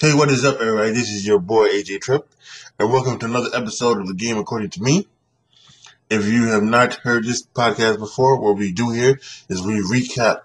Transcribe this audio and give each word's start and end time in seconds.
Hey, 0.00 0.14
what 0.14 0.30
is 0.30 0.44
up, 0.44 0.60
everybody? 0.60 0.92
This 0.92 1.10
is 1.10 1.26
your 1.26 1.40
boy 1.40 1.70
AJ 1.70 2.02
Trip, 2.02 2.30
and 2.78 2.92
welcome 2.92 3.18
to 3.18 3.26
another 3.26 3.50
episode 3.52 3.98
of 3.98 4.06
the 4.06 4.14
Game 4.14 4.38
According 4.38 4.70
to 4.70 4.80
Me. 4.80 5.08
If 6.08 6.24
you 6.24 6.44
have 6.50 6.62
not 6.62 6.94
heard 6.94 7.24
this 7.24 7.44
podcast 7.44 7.98
before, 7.98 8.40
what 8.40 8.56
we 8.56 8.70
do 8.70 8.90
here 8.90 9.18
is 9.48 9.60
we 9.60 9.80
recap 9.80 10.42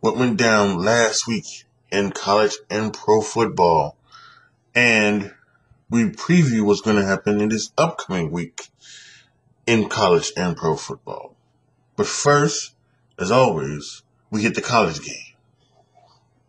what 0.00 0.16
went 0.16 0.38
down 0.38 0.78
last 0.78 1.26
week 1.26 1.66
in 1.92 2.12
college 2.12 2.54
and 2.70 2.94
pro 2.94 3.20
football, 3.20 3.94
and 4.74 5.34
we 5.90 6.04
preview 6.04 6.62
what's 6.62 6.80
going 6.80 6.96
to 6.96 7.04
happen 7.04 7.42
in 7.42 7.50
this 7.50 7.72
upcoming 7.76 8.30
week 8.30 8.70
in 9.66 9.90
college 9.90 10.32
and 10.34 10.56
pro 10.56 10.76
football. 10.76 11.36
But 11.96 12.06
first, 12.06 12.74
as 13.18 13.30
always, 13.30 14.02
we 14.30 14.40
hit 14.40 14.54
the 14.54 14.62
college 14.62 15.02
game. 15.02 15.34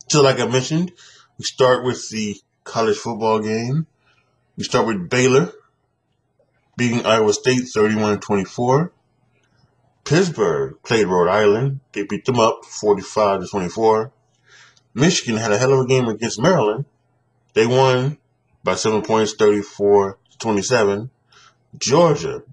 So, 0.08 0.22
like 0.22 0.40
I 0.40 0.48
mentioned, 0.48 0.94
we 1.38 1.44
start 1.46 1.84
with 1.84 2.10
the 2.10 2.38
college 2.64 2.98
football 2.98 3.40
game. 3.40 3.88
We 4.58 4.64
start 4.64 4.88
with 4.88 5.10
Baylor 5.10 5.52
beating 6.78 7.06
Iowa 7.06 7.34
State 7.34 7.64
31 7.74 8.20
24. 8.20 8.92
Pittsburgh 10.04 10.76
played 10.84 11.08
Rhode 11.08 11.30
Island. 11.30 11.80
They 11.92 12.04
beat 12.04 12.26
them 12.26 12.40
up 12.40 12.64
45 12.64 13.42
to 13.42 13.48
24. 13.48 14.12
Michigan 14.94 15.38
had 15.38 15.52
a 15.52 15.58
hell 15.58 15.74
of 15.74 15.80
a 15.82 15.88
game 15.88 16.08
against 16.08 16.40
Maryland. 16.40 16.86
They 17.54 17.66
won 17.66 18.18
by 18.64 18.76
seven 18.76 19.02
points, 19.02 19.34
34 19.34 20.18
to 20.32 20.38
27. 20.38 21.10
Georgia 21.78 22.44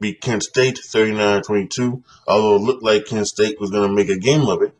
beat 0.00 0.20
Kent 0.20 0.44
State 0.44 0.78
39 0.78 1.42
22, 1.42 2.02
although 2.26 2.56
it 2.56 2.62
looked 2.62 2.82
like 2.82 3.06
Kent 3.06 3.28
State 3.28 3.60
was 3.60 3.70
going 3.70 3.88
to 3.88 3.94
make 3.94 4.08
a 4.08 4.18
game 4.18 4.46
of 4.46 4.62
it. 4.62 4.74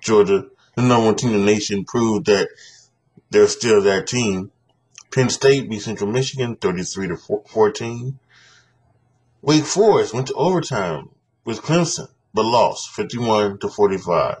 Georgia, 0.00 0.46
the 0.78 0.88
number 0.88 1.06
one 1.06 1.16
team 1.16 1.34
in 1.34 1.40
the 1.40 1.52
nation, 1.52 1.84
proved 1.84 2.26
that 2.26 2.48
they're 3.30 3.48
still 3.48 3.82
that 3.82 4.06
team. 4.06 4.52
Penn 5.12 5.28
State 5.28 5.68
beat 5.68 5.82
Central 5.82 6.10
Michigan 6.10 6.54
33 6.54 7.08
to 7.08 7.16
14. 7.16 8.18
Wake 9.42 9.64
Forest 9.64 10.14
went 10.14 10.28
to 10.28 10.34
overtime 10.34 11.10
with 11.44 11.62
Clemson, 11.62 12.08
but 12.32 12.44
lost 12.44 12.90
51 12.90 13.58
to 13.58 13.68
45. 13.68 14.40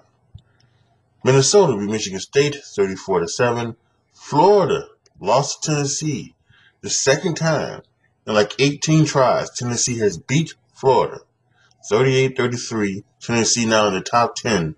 Minnesota 1.24 1.76
beat 1.76 1.90
Michigan 1.90 2.20
State 2.20 2.54
34 2.54 3.20
to 3.20 3.28
7. 3.28 3.76
Florida 4.14 4.86
lost 5.20 5.64
to 5.64 5.70
Tennessee 5.72 6.34
the 6.82 6.90
second 6.90 7.34
time 7.34 7.82
in 8.26 8.34
like 8.34 8.54
18 8.60 9.06
tries. 9.06 9.50
Tennessee 9.50 9.98
has 9.98 10.18
beat 10.18 10.54
Florida 10.72 11.18
38-33. 11.90 13.02
Tennessee 13.20 13.66
now 13.66 13.88
in 13.88 13.94
the 13.94 14.00
top 14.00 14.36
10 14.36 14.76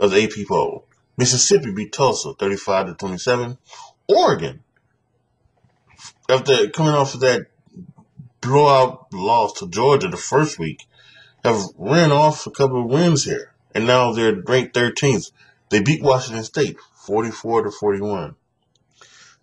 of 0.00 0.10
the 0.10 0.22
AP 0.22 0.46
poll. 0.48 0.85
Mississippi 1.16 1.72
beat 1.72 1.92
Tulsa 1.92 2.34
35 2.34 2.86
to 2.86 2.94
27. 2.94 3.58
Oregon, 4.08 4.62
after 6.28 6.68
coming 6.70 6.94
off 6.94 7.14
of 7.14 7.20
that 7.20 7.46
blowout 8.40 9.12
loss 9.12 9.54
to 9.54 9.68
Georgia 9.68 10.08
the 10.08 10.16
first 10.16 10.58
week, 10.58 10.86
have 11.44 11.60
ran 11.76 12.12
off 12.12 12.46
a 12.46 12.50
couple 12.50 12.80
of 12.80 12.90
wins 12.90 13.24
here, 13.24 13.52
and 13.74 13.86
now 13.86 14.12
they're 14.12 14.34
ranked 14.34 14.74
13th. 14.74 15.30
They 15.70 15.80
beat 15.80 16.02
Washington 16.02 16.44
State 16.44 16.78
44 17.06 17.64
to 17.64 17.70
41. 17.70 18.36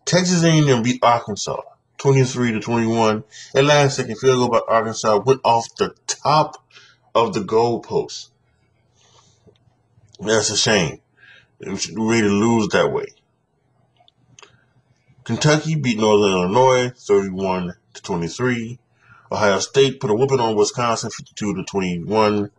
Texas 0.05 0.43
A&M 0.43 0.83
beat 0.83 1.03
Arkansas 1.03 1.61
23 1.97 2.53
to 2.53 2.59
21. 2.59 3.23
And 3.55 3.67
last 3.67 3.95
second 3.95 4.17
field 4.17 4.39
goal 4.39 4.49
by 4.49 4.61
Arkansas 4.67 5.19
went 5.19 5.41
off 5.43 5.73
the 5.77 5.95
top 6.07 6.65
of 7.15 7.33
the 7.33 7.39
goalpost. 7.39 8.29
That's 10.19 10.49
a 10.49 10.57
shame. 10.57 10.99
We 11.67 11.77
should 11.77 11.97
really 11.97 12.29
lose 12.29 12.69
that 12.69 12.91
way. 12.91 13.07
Kentucky 15.23 15.75
beat 15.75 15.99
Northern 15.99 16.33
Illinois 16.33 16.89
31 16.89 17.75
to 17.93 18.01
23. 18.01 18.79
Ohio 19.31 19.59
State 19.59 19.99
put 19.99 20.09
a 20.09 20.13
whooping 20.13 20.39
on 20.39 20.55
Wisconsin 20.55 21.09
52 21.09 21.55
to 21.55 21.63
21. 21.63 22.51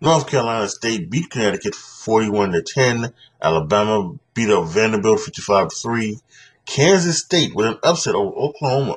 North 0.00 0.26
Carolina 0.26 0.68
State 0.68 1.10
beat 1.10 1.30
Connecticut 1.30 1.74
41 1.74 2.52
to 2.52 2.62
10. 2.62 3.12
Alabama 3.40 4.14
beat 4.34 4.50
up 4.50 4.66
Vanderbilt 4.68 5.20
55 5.20 5.68
to 5.68 5.76
3. 5.76 6.18
Kansas 6.64 7.18
State 7.18 7.54
with 7.54 7.66
an 7.66 7.78
upset 7.82 8.14
over 8.14 8.34
Oklahoma 8.34 8.96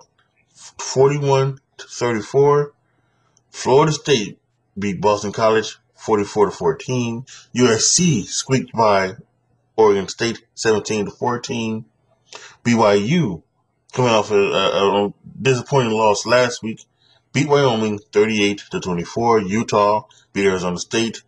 41 0.54 1.60
to 1.78 1.88
34. 1.88 2.74
Florida 3.52 3.92
State 3.92 4.40
beat 4.80 5.02
Boston 5.02 5.32
College 5.32 5.78
44 6.06 6.46
to 6.46 6.52
14. 6.52 7.26
USC 7.56 8.26
squeaked 8.26 8.72
by 8.74 9.16
Oregon 9.76 10.08
State 10.08 10.44
17 10.56 11.06
to 11.06 11.12
14. 11.12 11.86
BYU 12.64 13.42
coming 13.94 14.12
off 14.12 14.32
a, 14.32 14.36
a, 14.36 15.06
a 15.06 15.14
disappointing 15.42 15.94
loss 15.94 16.26
last 16.26 16.62
week 16.62 16.86
beat 17.36 17.50
Wyoming 17.50 18.00
38 18.00 18.64
to 18.72 18.80
24. 18.80 19.42
Utah 19.42 20.06
beat 20.32 20.46
Arizona 20.46 20.78
State 20.78 21.22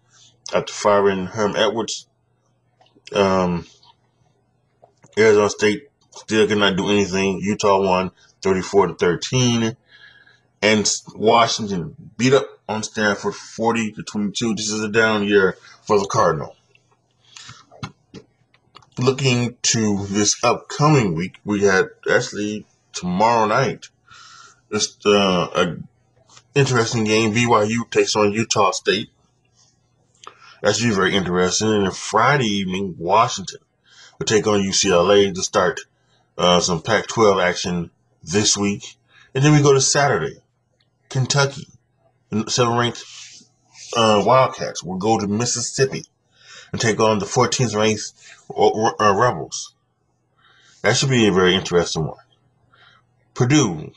after 0.53 0.71
firing 0.71 1.25
Herm 1.25 1.55
Edwards. 1.55 2.07
Um, 3.13 3.66
Arizona 5.17 5.49
State 5.49 5.89
still 6.16 6.47
cannot 6.47 6.77
do 6.77 6.89
anything. 6.89 7.39
Utah 7.41 7.81
won 7.81 8.11
34 8.41 8.87
to 8.87 8.95
13. 8.95 9.75
And 10.61 10.91
Washington 11.13 11.95
beat 12.17 12.33
up 12.33 12.56
on 12.67 12.83
Stanford 12.83 13.35
40 13.35 13.94
to 13.94 14.03
22. 14.03 14.55
This 14.55 14.69
is 14.69 14.83
a 14.83 14.89
down 14.89 15.23
year 15.23 15.57
for 15.83 16.00
the 16.00 16.05
Cardinal. 16.05 16.55
Looking 19.00 19.57
to 19.61 20.05
this 20.07 20.44
upcoming 20.44 21.16
week, 21.16 21.39
we 21.45 21.61
had 21.61 21.89
actually 22.11 22.66
tomorrow 22.94 23.45
night. 23.45 23.89
Just 24.72 25.05
uh, 25.05 25.50
a 25.55 25.78
interesting 26.55 27.03
game. 27.03 27.33
BYU 27.33 27.89
takes 27.89 28.16
on 28.16 28.31
Utah 28.31 28.72
State. 28.72 29.09
That's 30.61 30.81
usually 30.81 30.95
very 30.95 31.16
interesting. 31.16 31.72
And 31.72 31.85
then 31.85 31.91
Friday 31.91 32.47
evening, 32.47 32.95
Washington 32.97 33.59
will 34.17 34.25
take 34.25 34.47
on 34.47 34.59
UCLA 34.59 35.34
to 35.34 35.44
start 35.44 35.81
uh, 36.38 36.59
some 36.59 36.81
Pac 36.81 37.07
12 37.07 37.39
action 37.39 37.91
this 38.23 38.57
week. 38.57 38.97
And 39.35 39.44
then 39.44 39.53
we 39.53 39.61
go 39.61 39.73
to 39.73 39.81
Saturday. 39.81 40.41
Kentucky, 41.09 41.67
seven 42.47 42.77
ranked 42.77 43.03
uh, 43.95 44.23
Wildcats 44.25 44.83
will 44.83 44.97
go 44.97 45.17
to 45.17 45.27
Mississippi 45.27 46.03
and 46.71 46.81
take 46.81 46.99
on 46.99 47.19
the 47.19 47.25
14th 47.25 47.75
ranked 47.75 48.13
uh, 48.49 49.13
Rebels. 49.15 49.73
That 50.81 50.95
should 50.95 51.09
be 51.09 51.27
a 51.27 51.31
very 51.31 51.55
interesting 51.55 52.05
one. 52.05 52.17
Purdue 53.33 53.91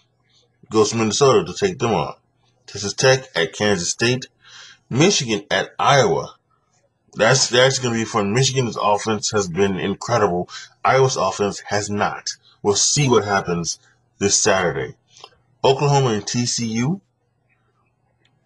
goes 0.70 0.90
to 0.90 0.96
Minnesota 0.96 1.44
to 1.44 1.54
take 1.58 1.78
them 1.78 1.92
on. 1.92 2.14
Texas 2.66 2.94
Tech 2.94 3.24
at 3.34 3.52
Kansas 3.52 3.90
State. 3.90 4.28
Michigan 4.88 5.44
at 5.50 5.70
Iowa. 5.78 6.34
That's 7.14 7.48
that's 7.48 7.78
going 7.78 7.94
to 7.94 8.00
be 8.00 8.04
fun. 8.04 8.32
Michigan's 8.32 8.76
offense 8.80 9.30
has 9.32 9.48
been 9.48 9.76
incredible. 9.78 10.48
Iowa's 10.84 11.16
offense 11.16 11.60
has 11.66 11.90
not. 11.90 12.28
We'll 12.62 12.76
see 12.76 13.08
what 13.08 13.24
happens 13.24 13.78
this 14.18 14.42
Saturday. 14.42 14.94
Oklahoma 15.64 16.10
and 16.10 16.24
TCU. 16.24 17.00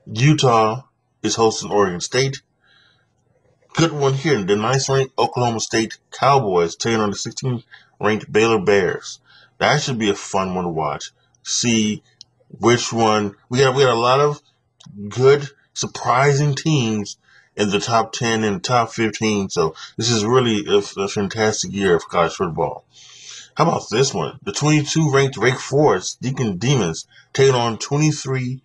Utah 0.07 0.83
is 1.23 1.35
hosting 1.35 1.71
Oregon 1.71 2.01
State. 2.01 2.43
Good 3.75 3.93
one 3.93 4.15
here. 4.15 4.43
The 4.43 4.55
nice 4.55 4.89
ranked 4.89 5.19
Oklahoma 5.19 5.61
State 5.61 5.99
Cowboys 6.11 6.77
taking 6.77 7.01
on 7.01 7.11
the 7.11 7.17
16th 7.17 7.65
ranked 7.99 8.31
Baylor 8.31 8.61
Bears. 8.61 9.21
That 9.59 9.81
should 9.81 9.99
be 9.99 10.11
a 10.11 10.15
fun 10.15 10.55
one 10.55 10.65
to 10.65 10.71
watch. 10.71 11.13
See 11.43 12.03
which 12.61 12.93
one 12.93 13.35
we 13.49 13.61
got. 13.61 13.75
We 13.75 13.83
got 13.83 13.95
a 13.95 13.99
lot 13.99 14.21
of 14.21 14.43
good, 15.09 15.49
surprising 15.73 16.55
teams 16.55 17.17
in 17.57 17.71
the 17.71 17.81
top 17.81 18.13
10 18.13 18.45
and 18.45 18.63
top 18.63 18.93
15. 18.93 19.49
So 19.49 19.75
this 19.97 20.11
is 20.11 20.25
really 20.25 20.67
a, 20.69 20.83
a 21.01 21.09
fantastic 21.09 21.73
year 21.73 21.97
of 21.97 22.09
college 22.09 22.35
football. 22.35 22.85
How 23.57 23.65
about 23.65 23.89
this 23.91 24.13
one? 24.13 24.39
The 24.43 24.53
22 24.53 25.13
ranked 25.13 25.39
Wake 25.39 25.59
Forest 25.59 26.21
Deacon 26.21 26.59
Demons 26.59 27.07
taking 27.33 27.55
on 27.55 27.79
23 27.79 28.61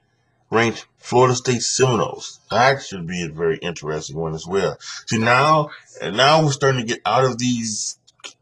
ranked 0.51 0.87
Florida 0.97 1.35
State 1.35 1.61
Seminoles. 1.61 2.39
That 2.51 2.81
should 2.81 3.07
be 3.07 3.23
a 3.23 3.29
very 3.29 3.57
interesting 3.57 4.17
one 4.17 4.33
as 4.33 4.45
well. 4.47 4.77
See 5.05 5.17
now, 5.17 5.69
now 6.01 6.43
we're 6.43 6.51
starting 6.51 6.81
to 6.81 6.87
get 6.87 7.01
out 7.05 7.25
of 7.25 7.37
these, 7.37 7.97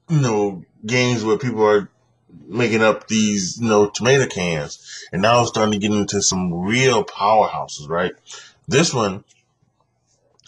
you 0.10 0.22
know, 0.22 0.64
games 0.86 1.24
where 1.24 1.38
people 1.38 1.66
are 1.66 1.90
making 2.48 2.82
up 2.82 3.08
these, 3.08 3.60
you 3.60 3.68
know, 3.68 3.90
tomato 3.90 4.28
cans, 4.28 5.06
and 5.12 5.22
now 5.22 5.42
we're 5.42 5.48
starting 5.48 5.74
to 5.74 5.80
get 5.80 5.96
into 5.96 6.22
some 6.22 6.54
real 6.54 7.04
powerhouses, 7.04 7.90
right? 7.90 8.14
This 8.68 8.94
one, 8.94 9.24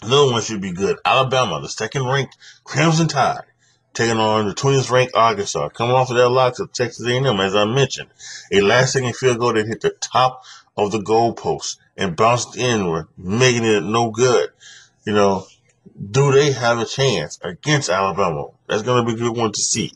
another 0.02 0.30
one 0.30 0.42
should 0.42 0.60
be 0.60 0.72
good. 0.72 0.98
Alabama, 1.04 1.60
the 1.60 1.68
second 1.68 2.06
ranked 2.06 2.36
Crimson 2.64 3.08
Tide, 3.08 3.44
taking 3.92 4.18
on 4.18 4.46
the 4.46 4.54
20th 4.54 4.90
ranked 4.90 5.14
Arkansas, 5.14 5.68
coming 5.70 5.94
off 5.94 6.10
of 6.10 6.16
that 6.16 6.28
loss 6.28 6.58
of 6.58 6.72
Texas 6.72 7.06
A&M, 7.06 7.40
as 7.40 7.54
I 7.54 7.64
mentioned. 7.64 8.10
A 8.52 8.60
last 8.60 8.92
second 8.92 9.16
field 9.16 9.38
goal 9.38 9.54
that 9.54 9.66
hit 9.66 9.80
the 9.80 9.90
top 9.90 10.44
of 10.84 10.92
the 10.92 10.98
goalpost 10.98 11.76
and 11.96 12.16
bounced 12.16 12.56
inward, 12.56 13.06
making 13.16 13.64
it 13.64 13.82
no 13.82 14.10
good. 14.10 14.48
You 15.04 15.12
know, 15.12 15.46
do 16.10 16.32
they 16.32 16.52
have 16.52 16.78
a 16.78 16.86
chance 16.86 17.38
against 17.42 17.90
Alabama? 17.90 18.46
That's 18.66 18.82
going 18.82 19.04
to 19.04 19.12
be 19.12 19.20
a 19.20 19.24
good 19.24 19.36
one 19.36 19.52
to 19.52 19.60
see. 19.60 19.92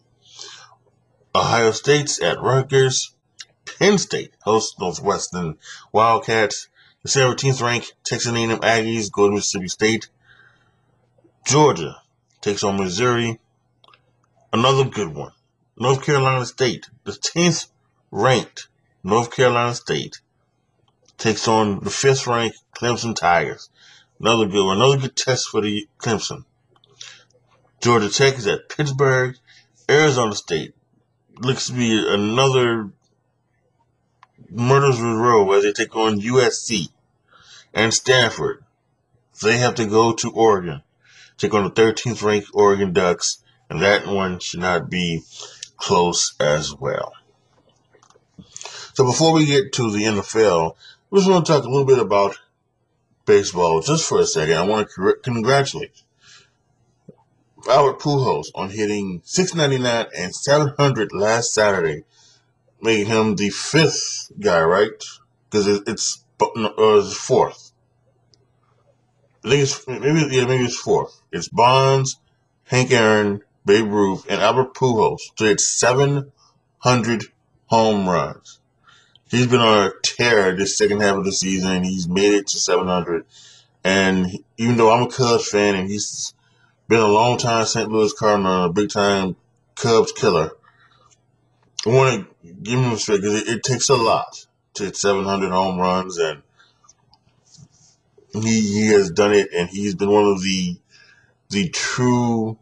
Ohio 1.34 1.70
State's 1.70 2.22
at 2.22 2.40
Rutgers. 2.40 3.14
Penn 3.64 3.96
State 3.98 4.34
hosts 4.42 4.78
Northwestern 4.78 5.56
Wildcats. 5.90 6.68
The 7.02 7.08
17th 7.08 7.62
ranked 7.62 7.94
Texas 8.04 8.32
A&M 8.32 8.58
Aggies 8.60 9.10
go 9.10 9.28
to 9.28 9.34
Mississippi 9.34 9.68
State. 9.68 10.08
Georgia 11.46 11.96
takes 12.40 12.62
on 12.62 12.76
Missouri. 12.76 13.40
Another 14.52 14.84
good 14.84 15.14
one. 15.14 15.32
North 15.76 16.04
Carolina 16.04 16.44
State, 16.46 16.88
the 17.04 17.12
10th 17.12 17.68
ranked 18.10 18.68
North 19.02 19.34
Carolina 19.34 19.74
State, 19.74 20.20
takes 21.18 21.48
on 21.48 21.80
the 21.80 21.90
5th 21.90 22.26
ranked 22.26 22.58
Clemson 22.74 23.14
Tigers. 23.14 23.70
Another 24.20 24.46
good 24.46 24.66
one. 24.66 24.76
Another 24.76 24.98
good 24.98 25.16
test 25.16 25.48
for 25.48 25.60
the 25.60 25.88
Clemson. 25.98 26.44
Georgia 27.80 28.08
Tech 28.08 28.38
is 28.38 28.46
at 28.46 28.68
Pittsburgh. 28.68 29.36
Arizona 29.90 30.34
State 30.34 30.74
looks 31.38 31.66
to 31.66 31.74
be 31.74 32.06
another 32.08 32.90
murders 34.50 35.00
row 35.00 35.52
as 35.52 35.64
they 35.64 35.72
take 35.72 35.94
on 35.96 36.20
USC 36.20 36.88
and 37.74 37.92
Stanford. 37.92 38.64
They 39.42 39.58
have 39.58 39.74
to 39.74 39.86
go 39.86 40.12
to 40.14 40.30
Oregon, 40.30 40.82
take 41.36 41.52
on 41.54 41.64
the 41.64 41.70
13th 41.70 42.22
ranked 42.22 42.50
Oregon 42.54 42.92
Ducks, 42.92 43.42
and 43.68 43.82
that 43.82 44.06
one 44.06 44.38
should 44.38 44.60
not 44.60 44.88
be 44.88 45.22
close 45.76 46.34
as 46.38 46.74
well. 46.74 47.12
So 48.94 49.04
before 49.04 49.32
we 49.32 49.44
get 49.44 49.72
to 49.74 49.90
the 49.90 50.04
NFL, 50.04 50.76
we 51.14 51.20
just 51.20 51.30
want 51.30 51.46
to 51.46 51.52
talk 51.52 51.62
a 51.62 51.68
little 51.68 51.86
bit 51.86 52.00
about 52.00 52.40
baseball 53.24 53.80
just 53.80 54.08
for 54.08 54.18
a 54.18 54.26
second. 54.26 54.56
I 54.56 54.64
want 54.64 54.88
to 54.90 55.14
congratulate 55.22 56.02
Albert 57.70 58.00
Pujols 58.00 58.46
on 58.52 58.70
hitting 58.70 59.22
699 59.22 60.06
and 60.18 60.34
700 60.34 61.12
last 61.12 61.54
Saturday, 61.54 62.02
making 62.82 63.06
him 63.06 63.36
the 63.36 63.50
fifth 63.50 64.32
guy, 64.40 64.60
right? 64.62 64.90
Because 65.48 65.68
it's, 65.86 66.24
uh, 66.40 67.10
fourth. 67.12 67.70
I 69.44 69.50
think 69.50 69.62
it's 69.62 69.86
maybe 69.86 70.34
yeah 70.34 70.46
maybe 70.46 70.64
it's 70.64 70.80
fourth. 70.80 71.22
It's 71.30 71.48
Bonds, 71.48 72.18
Hank 72.64 72.90
Aaron, 72.90 73.40
Babe 73.64 73.86
Ruth, 73.86 74.26
and 74.28 74.40
Albert 74.40 74.74
Pujols 74.74 75.20
to 75.36 75.44
hit 75.44 75.60
700 75.60 77.26
home 77.66 78.08
runs. 78.08 78.58
He's 79.34 79.48
been 79.48 79.60
on 79.60 79.88
a 79.88 79.92
tear 80.02 80.54
this 80.54 80.78
second 80.78 81.00
half 81.00 81.16
of 81.16 81.24
the 81.24 81.32
season. 81.32 81.82
He's 81.82 82.08
made 82.08 82.34
it 82.34 82.46
to 82.48 82.56
700. 82.56 83.24
And 83.82 84.30
even 84.58 84.76
though 84.76 84.92
I'm 84.92 85.02
a 85.02 85.10
Cubs 85.10 85.48
fan 85.48 85.74
and 85.74 85.88
he's 85.88 86.34
been 86.86 87.00
a 87.00 87.08
long 87.08 87.36
time 87.36 87.66
St. 87.66 87.90
Louis 87.90 88.12
Cardinal, 88.12 88.66
a 88.66 88.72
big 88.72 88.90
time 88.90 89.34
Cubs 89.74 90.12
killer, 90.12 90.52
I 91.84 91.88
want 91.88 92.28
to 92.44 92.52
give 92.52 92.78
him 92.78 92.92
respect 92.92 93.22
because 93.22 93.42
it, 93.42 93.48
it 93.48 93.62
takes 93.64 93.88
a 93.88 93.96
lot 93.96 94.46
to 94.74 94.84
hit 94.84 94.96
700 94.96 95.50
home 95.50 95.80
runs. 95.80 96.16
And 96.16 96.42
he, 98.32 98.60
he 98.60 98.86
has 98.92 99.10
done 99.10 99.32
it. 99.32 99.48
And 99.52 99.68
he's 99.68 99.96
been 99.96 100.12
one 100.12 100.26
of 100.26 100.44
the, 100.44 100.76
the 101.50 101.70
true 101.70 102.56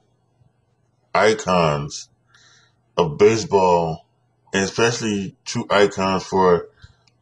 icons 1.15 2.09
of 2.97 3.19
baseball, 3.19 4.02
and 4.53 4.65
especially 4.65 5.35
true 5.45 5.67
icons 5.71 6.25
for 6.25 6.69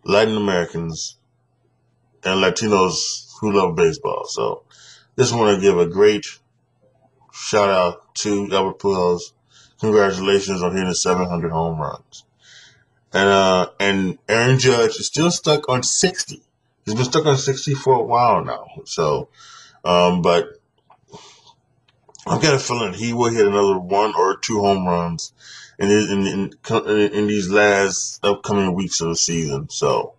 Latin 0.05 0.37
Americans 0.37 1.17
and 2.25 2.43
Latinos 2.43 3.27
who 3.41 3.53
love 3.53 3.77
baseball. 3.77 4.25
So, 4.27 4.65
just 5.19 5.35
want 5.35 5.55
to 5.55 5.61
give 5.61 5.79
a 5.79 5.87
great 5.87 6.27
shout 7.33 7.69
out 7.69 8.15
to 8.17 8.49
Albert 8.53 8.79
Pujols. 8.79 9.33
Congratulations 9.81 10.63
on 10.63 10.77
hitting 10.77 10.93
700 10.93 11.51
home 11.51 11.81
runs. 11.81 12.25
And 13.13 13.29
uh, 13.29 13.71
and 13.81 14.19
Aaron 14.29 14.59
Judge 14.59 14.97
is 14.97 15.07
still 15.07 15.31
stuck 15.31 15.69
on 15.69 15.83
60. 15.83 16.43
He's 16.85 16.95
been 16.95 17.05
stuck 17.05 17.27
on 17.27 17.37
60 17.37 17.75
for 17.75 17.95
a 17.95 18.03
while 18.03 18.45
now. 18.45 18.67
So, 18.85 19.29
um, 19.85 20.23
but 20.23 20.61
I've 22.27 22.43
got 22.43 22.55
a 22.55 22.59
feeling 22.59 22.95
he 22.95 23.13
will 23.13 23.31
hit 23.31 23.47
another 23.47 23.79
one 23.79 24.15
or 24.15 24.37
two 24.37 24.61
home 24.61 24.87
runs 24.87 25.33
in 25.81 25.91
in 25.91 26.27
in, 26.27 27.13
in 27.13 27.27
these 27.27 27.51
last 27.51 28.21
upcoming 28.23 28.75
weeks 28.75 29.01
of 29.01 29.09
the 29.09 29.17
season. 29.17 29.69
So 29.71 30.15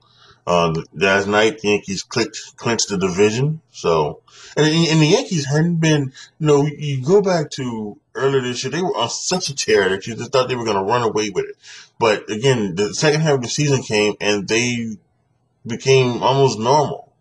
uh, 0.48 0.74
last 0.94 1.28
night 1.28 1.60
the 1.60 1.70
Yankees 1.70 2.04
clicked, 2.04 2.58
clinched 2.58 2.90
the 2.90 2.98
division. 2.98 3.62
So 3.72 4.22
and, 4.58 4.66
and 4.66 5.02
the 5.02 5.08
Yankees 5.08 5.46
hadn't 5.46 5.78
been. 5.78 6.14
You 6.40 6.48
know, 6.48 6.66
you 6.66 7.04
go 7.04 7.22
back 7.22 7.52
to 7.52 7.98
earlier 8.16 8.42
this 8.42 8.64
year, 8.64 8.72
they 8.72 8.82
were 8.82 8.98
on 8.98 9.10
such 9.10 9.50
a 9.50 9.56
tear 9.56 9.90
that 9.90 10.08
you 10.08 10.16
just 10.16 10.32
thought 10.32 10.50
they 10.50 10.56
were 10.56 10.66
going 10.66 10.78
to 10.78 10.84
run 10.84 11.04
away 11.04 11.30
with 11.30 11.46
it. 11.46 11.56
But 12.00 12.30
again, 12.30 12.76
the 12.76 12.94
second 12.94 13.22
half 13.22 13.36
of 13.36 13.42
the 13.44 13.48
season 13.48 13.84
came 13.84 14.16
and 14.20 14.48
they 14.48 14.98
became 15.66 16.24
almost 16.24 16.60
normal. 16.60 17.14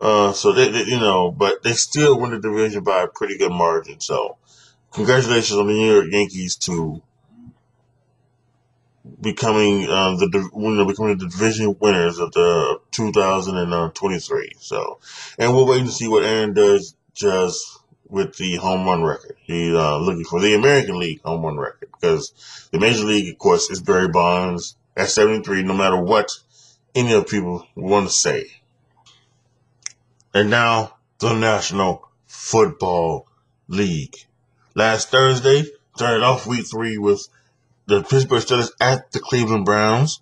Uh, 0.00 0.32
so 0.32 0.52
they, 0.52 0.70
they, 0.70 0.84
you 0.84 0.98
know, 0.98 1.30
but 1.30 1.62
they 1.62 1.72
still 1.72 2.18
won 2.18 2.30
the 2.30 2.38
division 2.38 2.82
by 2.84 3.02
a 3.02 3.08
pretty 3.08 3.36
good 3.36 3.50
margin. 3.50 4.00
So, 4.00 4.36
congratulations 4.92 5.58
on 5.58 5.66
the 5.66 5.72
New 5.72 5.92
York 5.92 6.06
Yankees 6.10 6.56
to 6.56 7.02
becoming 9.20 9.88
uh, 9.88 10.16
the 10.16 10.50
you 10.56 10.70
know, 10.70 10.84
becoming 10.84 11.18
the 11.18 11.28
division 11.28 11.76
winners 11.80 12.18
of 12.18 12.32
the 12.32 12.80
2023. 12.92 14.52
So, 14.58 14.98
and 15.38 15.52
we'll 15.52 15.66
wait 15.66 15.84
to 15.84 15.90
see 15.90 16.08
what 16.08 16.24
Aaron 16.24 16.54
does 16.54 16.94
just 17.14 17.80
with 18.08 18.36
the 18.36 18.56
home 18.56 18.86
run 18.86 19.02
record. 19.02 19.36
He's 19.42 19.74
uh, 19.74 19.98
looking 19.98 20.24
for 20.24 20.40
the 20.40 20.54
American 20.54 20.98
League 20.98 21.22
home 21.22 21.44
run 21.44 21.58
record 21.58 21.90
because 21.92 22.68
the 22.72 22.78
Major 22.78 23.04
League, 23.04 23.32
of 23.32 23.38
course, 23.38 23.70
is 23.70 23.80
Barry 23.80 24.08
Bonds 24.08 24.76
at 24.96 25.08
73. 25.08 25.62
No 25.62 25.74
matter 25.74 26.00
what 26.00 26.30
any 26.94 27.12
of 27.12 27.28
people 27.28 27.66
want 27.74 28.08
to 28.08 28.12
say. 28.12 28.46
And 30.34 30.50
now 30.50 30.96
the 31.18 31.34
National 31.34 32.08
Football 32.26 33.26
League. 33.68 34.14
Last 34.74 35.10
Thursday, 35.10 35.64
started 35.96 36.22
off 36.22 36.46
week 36.46 36.66
three 36.66 36.96
with 36.96 37.28
the 37.88 38.02
Pittsburgh 38.02 38.42
Steelers 38.42 38.70
at 38.80 39.10
the 39.12 39.18
Cleveland 39.18 39.64
Browns. 39.64 40.20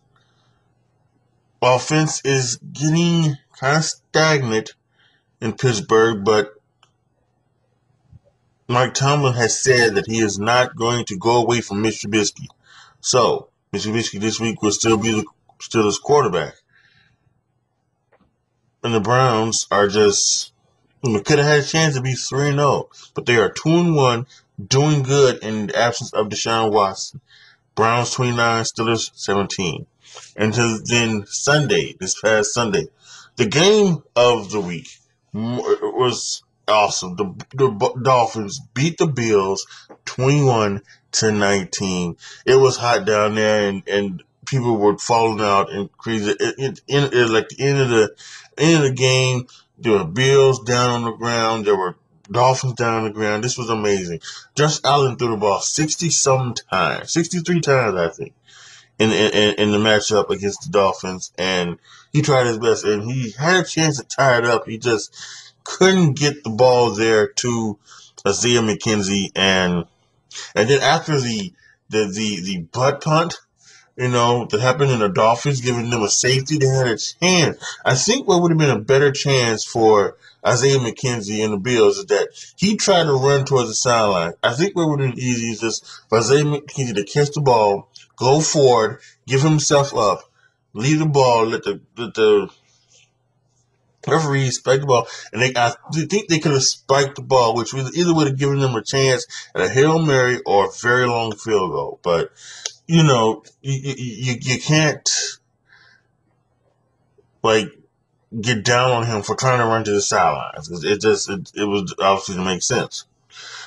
Offense 1.61 2.23
is 2.25 2.57
getting 2.73 3.37
kind 3.59 3.79
of 3.79 3.85
stagnant 3.85 4.75
in 5.41 5.53
Pittsburgh, 5.53 6.25
but 6.25 6.55
Mike 8.69 8.95
Tomlin 8.95 9.35
has 9.35 9.63
said 9.63 9.97
that 9.97 10.07
he 10.07 10.19
is 10.19 10.39
not 10.39 10.77
going 10.77 11.05
to 11.07 11.17
go 11.19 11.43
away 11.43 11.61
from 11.61 11.83
Mitch 11.83 12.03
Trubisky. 12.03 12.47
So, 13.01 13.49
Mitch 13.73 13.85
Trubisky 13.85 14.21
this 14.21 14.41
week 14.41 14.63
will 14.63 14.73
still 14.73 14.97
be 14.97 15.13
the 15.13 15.27
Steelers 15.61 16.01
quarterback 16.01 16.55
and 18.87 18.95
the 18.95 19.01
Browns 19.01 19.67
are 19.71 19.89
just 19.89 20.53
could 21.03 21.39
have 21.39 21.47
had 21.47 21.61
a 21.61 21.65
chance 21.65 21.95
to 21.95 22.01
be 22.01 22.15
three 22.15 22.49
and 22.49 22.59
zero, 22.59 22.69
oh, 22.69 22.89
but 23.15 23.27
they 23.27 23.37
are 23.37 23.51
two 23.51 23.71
and 23.71 23.95
one, 23.97 24.27
doing 24.65 25.03
good 25.03 25.43
in 25.43 25.67
the 25.67 25.77
absence 25.77 26.13
of 26.13 26.29
Deshaun 26.29 26.73
Watson. 26.73 27.21
Browns 27.77 28.11
twenty 28.11 28.37
nine, 28.37 28.65
Steelers 28.65 29.11
seventeen. 29.15 29.87
And 30.35 30.53
then 30.53 31.27
Sunday, 31.27 31.95
this 32.01 32.21
past 32.21 32.53
Sunday, 32.53 32.89
the 33.37 33.47
game 33.47 34.03
of 34.17 34.51
the 34.51 34.61
week 34.61 34.89
was 35.33 36.43
awesome. 36.67 37.17
The, 37.17 37.35
the 37.55 38.01
Dolphins 38.03 38.61
beat 38.75 38.99
the 38.99 39.07
Bills 39.07 39.67
21 40.07 40.83
to 41.13 41.33
19. 41.33 42.17
It 42.47 42.57
was 42.57 42.77
hot 42.77 43.07
down 43.07 43.35
there 43.35 43.69
and, 43.69 43.83
and 43.89 44.23
people 44.47 44.77
were 44.77 44.99
falling 44.99 45.41
out 45.41 45.71
and 45.71 45.91
crazy. 45.93 46.31
It, 46.31 46.55
it, 46.59 46.81
it, 46.89 47.13
it, 47.15 47.29
like 47.29 47.49
the 47.51 47.63
end 47.63 47.81
of 47.81 47.89
the 47.91 48.15
end 48.59 48.85
of 48.85 48.91
the 48.91 48.97
game, 48.97 49.47
there 49.79 49.93
were 49.93 50.05
Bills 50.05 50.63
down 50.65 50.91
on 50.91 51.05
the 51.05 51.13
ground. 51.13 51.67
There 51.67 51.77
were 51.77 51.97
Dolphins 52.31 52.75
down 52.75 52.99
on 52.99 53.05
the 53.05 53.11
ground. 53.11 53.45
This 53.45 53.59
was 53.59 53.71
amazing. 53.71 54.21
Josh 54.55 54.79
Allen 54.85 55.17
threw 55.17 55.31
the 55.31 55.37
ball 55.37 55.61
sixty 55.61 56.11
some 56.11 56.55
times, 56.55 57.13
sixty 57.13 57.41
three 57.41 57.61
times 57.61 57.97
I 57.97 58.09
think, 58.09 58.35
in, 58.99 59.11
in 59.13 59.55
in 59.55 59.73
the 59.73 59.79
matchup 59.79 60.31
against 60.31 60.63
the 60.63 60.71
Dolphins, 60.71 61.33
and 61.39 61.79
he 62.13 62.23
tried 62.23 62.47
his 62.47 62.59
best, 62.59 62.85
and 62.85 63.11
he 63.11 63.33
had 63.33 63.65
a 63.65 63.69
chance 63.69 63.99
to 63.99 64.05
tie 64.05 64.39
it 64.39 64.45
up. 64.45 64.67
He 64.67 64.79
just 64.79 65.15
couldn't 65.65 66.15
get 66.15 66.45
the 66.45 66.51
ball 66.51 66.91
there 66.91 67.29
to 67.29 67.79
Isaiah 68.27 68.61
McKenzie, 68.61 69.31
and 69.35 69.85
and 70.55 70.69
then 70.69 70.83
after 70.83 71.21
the 71.21 71.53
the 71.89 72.07
the 72.07 72.41
the 72.43 72.59
butt 72.73 73.03
punt 73.03 73.37
you 73.97 74.09
know, 74.09 74.47
that 74.51 74.61
happened 74.61 74.91
in 74.91 74.99
the 74.99 75.09
Dolphins, 75.09 75.61
giving 75.61 75.89
them 75.91 76.03
a 76.03 76.09
safety. 76.09 76.59
They 76.59 76.67
had 76.67 76.87
a 76.87 76.99
chance. 76.99 77.77
I 77.85 77.95
think 77.95 78.29
what 78.29 78.43
would 78.43 78.51
have 78.51 78.59
been 78.59 78.71
a 78.71 78.79
better 78.79 79.11
chance 79.11 79.65
for 79.65 80.17
Isaiah 80.47 80.79
McKenzie 80.79 81.43
and 81.43 81.55
the 81.55 81.59
Bills 81.59 81.99
is 81.99 82.07
that 82.07 82.29
he 82.57 82.77
tried 82.77 83.05
to 83.05 83.13
run 83.13 83.45
towards 83.45 83.69
the 83.69 83.75
sideline. 83.75 84.35
I 84.43 84.53
think 84.53 84.77
what 84.77 84.89
would 84.89 85.01
have 85.01 85.11
been 85.15 85.19
easy 85.21 85.47
is 85.49 85.61
just 85.61 85.87
for 86.09 86.19
Isaiah 86.19 86.45
McKenzie 86.45 86.95
to 86.95 87.05
catch 87.05 87.31
the 87.31 87.41
ball, 87.41 87.89
go 88.17 88.41
forward, 88.41 89.01
give 89.27 89.43
himself 89.43 89.97
up, 89.97 90.31
leave 90.75 90.99
the 90.99 91.07
ball, 91.07 91.47
let 91.47 91.65
the 91.65 91.81
let 91.97 92.15
the 92.15 92.51
referee 94.07 94.51
spike 94.51 94.81
the 94.81 94.87
ball, 94.87 95.09
and 95.33 95.43
they 95.43 95.53
I 95.57 95.75
think 95.93 96.29
they 96.29 96.39
could 96.39 96.53
have 96.53 96.63
spiked 96.63 97.17
the 97.17 97.23
ball, 97.23 97.57
which 97.57 97.75
either 97.75 98.15
would 98.15 98.29
have 98.29 98.39
given 98.39 98.61
them 98.61 98.77
a 98.77 98.83
chance 98.83 99.27
at 99.55 99.63
a 99.63 99.69
hail 99.69 99.99
mary 99.99 100.41
or 100.47 100.67
a 100.67 100.73
very 100.81 101.07
long 101.07 101.35
field 101.35 101.71
goal. 101.73 101.99
But 102.03 102.31
you 102.87 103.03
know, 103.03 103.43
you, 103.63 103.95
you, 103.97 104.35
you 104.41 104.61
can't 104.61 105.09
like 107.43 107.69
get 108.41 108.65
down 108.65 108.91
on 108.91 109.07
him 109.07 109.23
for 109.23 109.35
trying 109.35 109.59
to 109.59 109.67
run 109.67 109.85
to 109.85 109.93
the 109.93 110.03
sidelines. 110.03 110.85
It 110.85 111.01
just 111.01 111.31
it, 111.31 111.53
it 111.55 111.65
was 111.65 111.95
obviously 111.99 112.37
to 112.37 112.45
make 112.45 112.63
sense. 112.63 113.05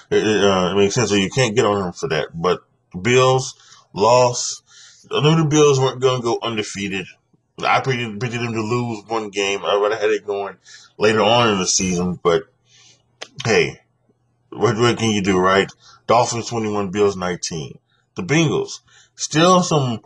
It, 0.10 0.26
it, 0.26 0.44
uh, 0.44 0.72
it 0.72 0.76
makes 0.76 0.96
sense. 0.96 1.10
So 1.10 1.16
you 1.16 1.30
can't 1.30 1.56
get 1.56 1.66
on 1.66 1.88
him 1.88 1.94
for 1.94 2.08
that. 2.10 2.30
But 2.34 2.62
Bills 3.00 3.56
lost. 3.94 4.64
I 5.12 5.22
knew 5.22 5.36
the 5.36 5.50
Bills 5.50 5.80
weren't 5.80 6.02
going 6.02 6.22
to 6.22 6.24
go 6.24 6.40
undefeated. 6.42 7.06
I 7.60 7.82
predicted, 7.82 8.20
predicted 8.20 8.48
them 8.48 8.54
to 8.54 8.62
lose 8.62 9.04
one 9.08 9.30
game. 9.30 9.66
I 9.66 9.76
would 9.76 9.92
have 9.92 10.02
had 10.02 10.12
it 10.12 10.26
going 10.26 10.58
later 10.98 11.22
on 11.22 11.50
in 11.50 11.60
the 11.60 11.68
season. 11.68 12.20
But 12.22 12.44
hey, 13.46 13.82
what, 14.50 14.78
what 14.78 14.98
can 14.98 15.12
you 15.12 15.22
do, 15.22 15.38
right? 15.38 15.70
Dolphins 16.08 16.48
21, 16.48 16.92
Bills 16.92 17.16
19. 17.16 17.80
The 18.16 18.24
Bengals 18.24 18.80
still 19.20 19.62
some 19.62 20.00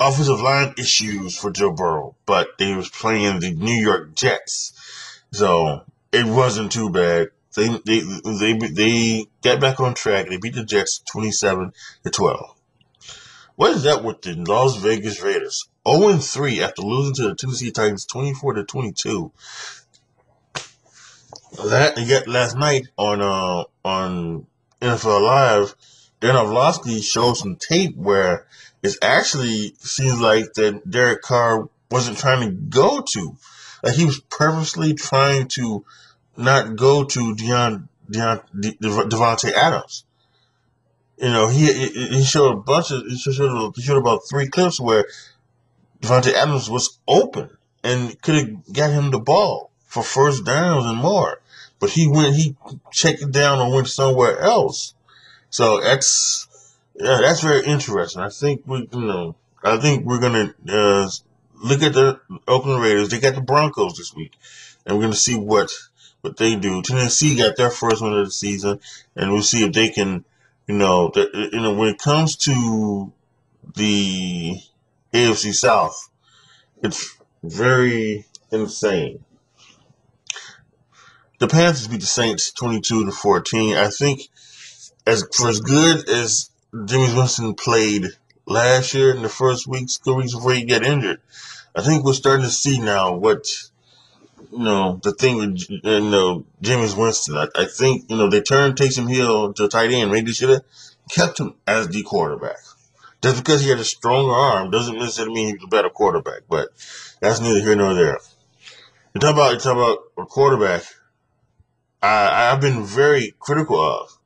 offensive 0.00 0.40
line 0.40 0.74
issues 0.78 1.36
for 1.36 1.50
Joe 1.50 1.72
Burrow, 1.72 2.14
but 2.24 2.56
they 2.58 2.74
was 2.74 2.88
playing 2.88 3.40
the 3.40 3.52
New 3.52 3.74
York 3.74 4.14
Jets, 4.14 4.72
so 5.32 5.82
it 6.12 6.24
wasn't 6.24 6.72
too 6.72 6.90
bad. 6.90 7.28
They 7.56 7.68
they 7.84 8.00
they 8.00 8.52
they 8.54 9.26
got 9.42 9.60
back 9.60 9.80
on 9.80 9.94
track. 9.94 10.28
They 10.28 10.38
beat 10.38 10.54
the 10.54 10.64
Jets 10.64 11.02
twenty 11.10 11.32
seven 11.32 11.72
to 12.04 12.10
twelve. 12.10 12.54
What 13.56 13.72
is 13.72 13.82
that 13.84 14.02
with 14.02 14.22
the 14.22 14.34
Las 14.34 14.76
Vegas 14.76 15.20
Raiders? 15.20 15.68
0 15.86 16.16
3 16.16 16.62
after 16.62 16.82
losing 16.82 17.14
to 17.14 17.22
the 17.28 17.34
Tennessee 17.34 17.70
Titans 17.70 18.06
24 18.06 18.54
to 18.54 18.64
22. 18.64 19.30
That 21.66 21.94
yet 21.98 22.26
last 22.26 22.56
night 22.56 22.88
on 22.96 23.20
uh 23.20 23.64
on 23.84 24.46
NFL 24.80 25.20
Live, 25.22 25.76
Dan 26.24 26.36
Orlovsky 26.36 27.02
showed 27.02 27.34
some 27.34 27.56
tape 27.56 27.94
where 27.98 28.46
it 28.82 28.96
actually 29.02 29.74
seems 29.76 30.18
like 30.18 30.54
that 30.54 30.88
Derek 30.90 31.20
Carr 31.20 31.68
wasn't 31.90 32.16
trying 32.16 32.40
to 32.48 32.50
go 32.50 33.02
to. 33.02 33.36
Like 33.82 33.94
he 33.94 34.06
was 34.06 34.20
purposely 34.20 34.94
trying 34.94 35.48
to 35.48 35.84
not 36.34 36.76
go 36.76 37.04
to 37.04 37.34
Deion, 37.34 37.88
Deion 38.10 38.40
De, 38.58 38.72
Davante 38.72 39.52
Adams. 39.52 40.06
You 41.18 41.28
know, 41.28 41.48
he 41.48 41.66
he 41.88 42.24
showed 42.24 42.52
a 42.52 42.56
bunch 42.56 42.90
of 42.90 43.02
he 43.06 43.18
showed, 43.18 43.76
he 43.76 43.82
showed 43.82 43.98
about 43.98 44.26
three 44.26 44.48
clips 44.48 44.80
where 44.80 45.04
Davante 46.00 46.32
Adams 46.32 46.70
was 46.70 47.00
open 47.06 47.50
and 47.82 48.18
could 48.22 48.34
have 48.34 48.72
got 48.72 48.90
him 48.90 49.10
the 49.10 49.20
ball 49.20 49.70
for 49.84 50.02
first 50.02 50.46
downs 50.46 50.86
and 50.86 50.96
more. 50.96 51.42
But 51.80 51.90
he 51.90 52.08
went 52.08 52.34
he 52.34 52.56
checked 52.90 53.20
it 53.20 53.30
down 53.30 53.60
and 53.60 53.74
went 53.74 53.88
somewhere 53.88 54.40
else. 54.40 54.93
So 55.54 55.78
that's 55.80 56.48
yeah, 56.96 57.20
that's 57.20 57.40
very 57.40 57.64
interesting. 57.64 58.20
I 58.20 58.28
think 58.28 58.62
we, 58.66 58.88
you 58.92 59.00
know, 59.02 59.36
I 59.62 59.76
think 59.76 60.04
we're 60.04 60.18
gonna 60.18 60.52
uh, 60.68 61.08
look 61.62 61.80
at 61.84 61.92
the 61.92 62.18
Oakland 62.48 62.82
Raiders. 62.82 63.10
They 63.10 63.20
got 63.20 63.36
the 63.36 63.40
Broncos 63.40 63.96
this 63.96 64.12
week, 64.12 64.32
and 64.84 64.96
we're 64.96 65.04
gonna 65.04 65.14
see 65.14 65.36
what 65.36 65.70
what 66.22 66.38
they 66.38 66.56
do. 66.56 66.82
Tennessee 66.82 67.36
got 67.36 67.54
their 67.54 67.70
first 67.70 68.02
win 68.02 68.14
of 68.14 68.24
the 68.24 68.32
season, 68.32 68.80
and 69.14 69.30
we'll 69.30 69.42
see 69.42 69.64
if 69.64 69.72
they 69.72 69.90
can, 69.90 70.24
you 70.66 70.74
know, 70.74 71.12
you 71.14 71.60
know, 71.60 71.74
when 71.74 71.90
it 71.90 72.00
comes 72.00 72.34
to 72.38 73.12
the 73.76 74.56
AFC 75.12 75.54
South, 75.54 76.10
it's 76.82 77.16
very 77.44 78.26
insane. 78.50 79.24
The 81.38 81.46
Panthers 81.46 81.86
beat 81.86 82.00
the 82.00 82.06
Saints 82.06 82.50
twenty-two 82.50 83.06
to 83.06 83.12
fourteen. 83.12 83.76
I 83.76 83.86
think 83.86 84.22
as 85.06 85.26
for 85.36 85.48
as 85.48 85.60
good 85.60 86.08
as 86.08 86.50
Jimmy 86.86 87.14
Winston 87.14 87.54
played 87.54 88.06
last 88.46 88.94
year 88.94 89.14
in 89.14 89.22
the 89.22 89.28
first 89.28 89.66
weeks, 89.66 89.98
two 89.98 90.14
weeks 90.14 90.34
before 90.34 90.52
he 90.52 90.64
got 90.64 90.84
injured. 90.84 91.20
I 91.74 91.82
think 91.82 92.04
we're 92.04 92.12
starting 92.12 92.44
to 92.44 92.50
see 92.50 92.78
now 92.78 93.14
what 93.14 93.46
you 94.52 94.58
know 94.58 95.00
the 95.02 95.12
thing 95.12 95.36
with 95.36 95.68
you 95.68 95.80
know 95.82 96.44
Jameis 96.62 96.96
Winston. 96.96 97.36
I, 97.36 97.48
I 97.54 97.66
think 97.66 98.04
you 98.08 98.16
know 98.16 98.28
they 98.28 98.40
turned 98.40 98.76
Taysom 98.76 99.10
Hill 99.10 99.52
to 99.54 99.68
tight 99.68 99.90
end. 99.90 100.10
Maybe 100.10 100.26
they 100.26 100.32
should 100.32 100.50
have 100.50 100.64
kept 101.10 101.40
him 101.40 101.54
as 101.66 101.88
the 101.88 102.02
quarterback. 102.02 102.58
Just 103.22 103.38
because 103.38 103.62
he 103.62 103.70
had 103.70 103.78
a 103.78 103.84
stronger 103.84 104.32
arm 104.32 104.70
doesn't 104.70 104.98
necessarily 104.98 105.34
mean 105.34 105.54
he's 105.54 105.64
a 105.64 105.68
better 105.68 105.88
quarterback. 105.88 106.42
But 106.48 106.68
that's 107.20 107.40
neither 107.40 107.60
here 107.60 107.74
nor 107.74 107.94
there. 107.94 108.18
You 109.14 109.20
talk 109.20 109.32
about 109.32 109.52
you 109.54 109.58
talk 109.58 109.76
about 109.76 109.98
a 110.18 110.26
quarterback. 110.26 110.82
I 112.02 112.52
I've 112.52 112.60
been 112.60 112.84
very 112.84 113.34
critical 113.38 113.80
of 113.80 114.18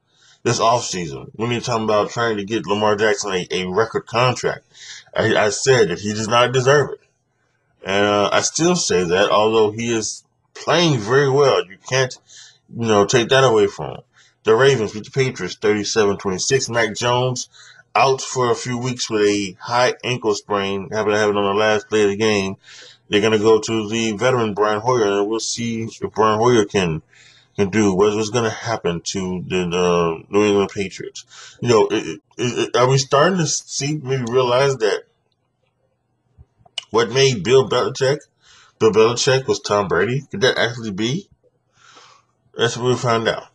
this 0.48 0.60
offseason 0.60 1.30
when 1.34 1.50
you're 1.50 1.60
talking 1.60 1.84
about 1.84 2.10
trying 2.10 2.38
to 2.38 2.44
get 2.44 2.66
Lamar 2.66 2.96
Jackson 2.96 3.32
a, 3.32 3.46
a 3.50 3.68
record 3.68 4.06
contract. 4.06 4.64
I, 5.14 5.36
I, 5.36 5.50
said 5.50 5.90
that 5.90 5.98
he 5.98 6.14
does 6.14 6.26
not 6.26 6.52
deserve 6.52 6.92
it. 6.92 7.00
And 7.84 8.06
uh, 8.06 8.30
I 8.32 8.40
still 8.40 8.74
say 8.74 9.04
that, 9.04 9.30
although 9.30 9.70
he 9.70 9.92
is 9.92 10.24
playing 10.54 11.00
very 11.00 11.28
well. 11.28 11.64
You 11.66 11.76
can't, 11.88 12.16
you 12.74 12.86
know, 12.86 13.04
take 13.04 13.28
that 13.28 13.44
away 13.44 13.66
from 13.66 13.96
him. 13.96 14.00
The 14.44 14.54
Ravens 14.54 14.92
beat 14.92 15.04
the 15.04 15.10
Patriots 15.10 15.56
37-26. 15.56 16.70
Mac 16.70 16.96
Jones 16.96 17.50
out 17.94 18.22
for 18.22 18.50
a 18.50 18.54
few 18.54 18.78
weeks 18.78 19.10
with 19.10 19.22
a 19.22 19.56
high 19.60 19.94
ankle 20.02 20.34
sprain, 20.34 20.88
happened 20.90 21.14
to 21.14 21.28
it 21.28 21.36
on 21.36 21.44
the 21.44 21.60
last 21.60 21.88
play 21.88 22.04
of 22.04 22.10
the 22.10 22.16
game. 22.16 22.56
They're 23.10 23.20
going 23.20 23.32
to 23.32 23.38
go 23.38 23.60
to 23.60 23.88
the 23.88 24.12
veteran 24.12 24.54
Brian 24.54 24.80
Hoyer, 24.80 25.20
and 25.20 25.28
we'll 25.28 25.40
see 25.40 25.82
if 25.82 26.12
Brian 26.14 26.38
Hoyer 26.38 26.64
can– 26.64 27.02
can 27.58 27.70
do, 27.70 27.92
what's, 27.92 28.30
going 28.30 28.44
to 28.44 28.50
happen 28.50 29.00
to 29.02 29.44
the 29.48 29.66
New 30.28 30.44
England 30.44 30.70
Patriots. 30.72 31.58
You 31.60 31.68
know, 31.68 31.88
it, 31.90 32.20
it, 32.36 32.76
are 32.76 32.88
we 32.88 32.98
starting 32.98 33.38
to 33.38 33.46
see, 33.48 33.96
maybe 33.96 34.30
realize 34.30 34.76
that 34.76 35.02
what 36.90 37.10
made 37.10 37.42
Bill 37.42 37.68
Belichick, 37.68 38.18
Bill 38.78 38.92
Belichick 38.92 39.48
was 39.48 39.58
Tom 39.58 39.88
Brady? 39.88 40.22
Could 40.30 40.42
that 40.42 40.56
actually 40.56 40.92
be? 40.92 41.28
That's 42.56 42.76
what 42.76 42.86
we 42.86 42.94
found 42.94 43.26
out. 43.26 43.48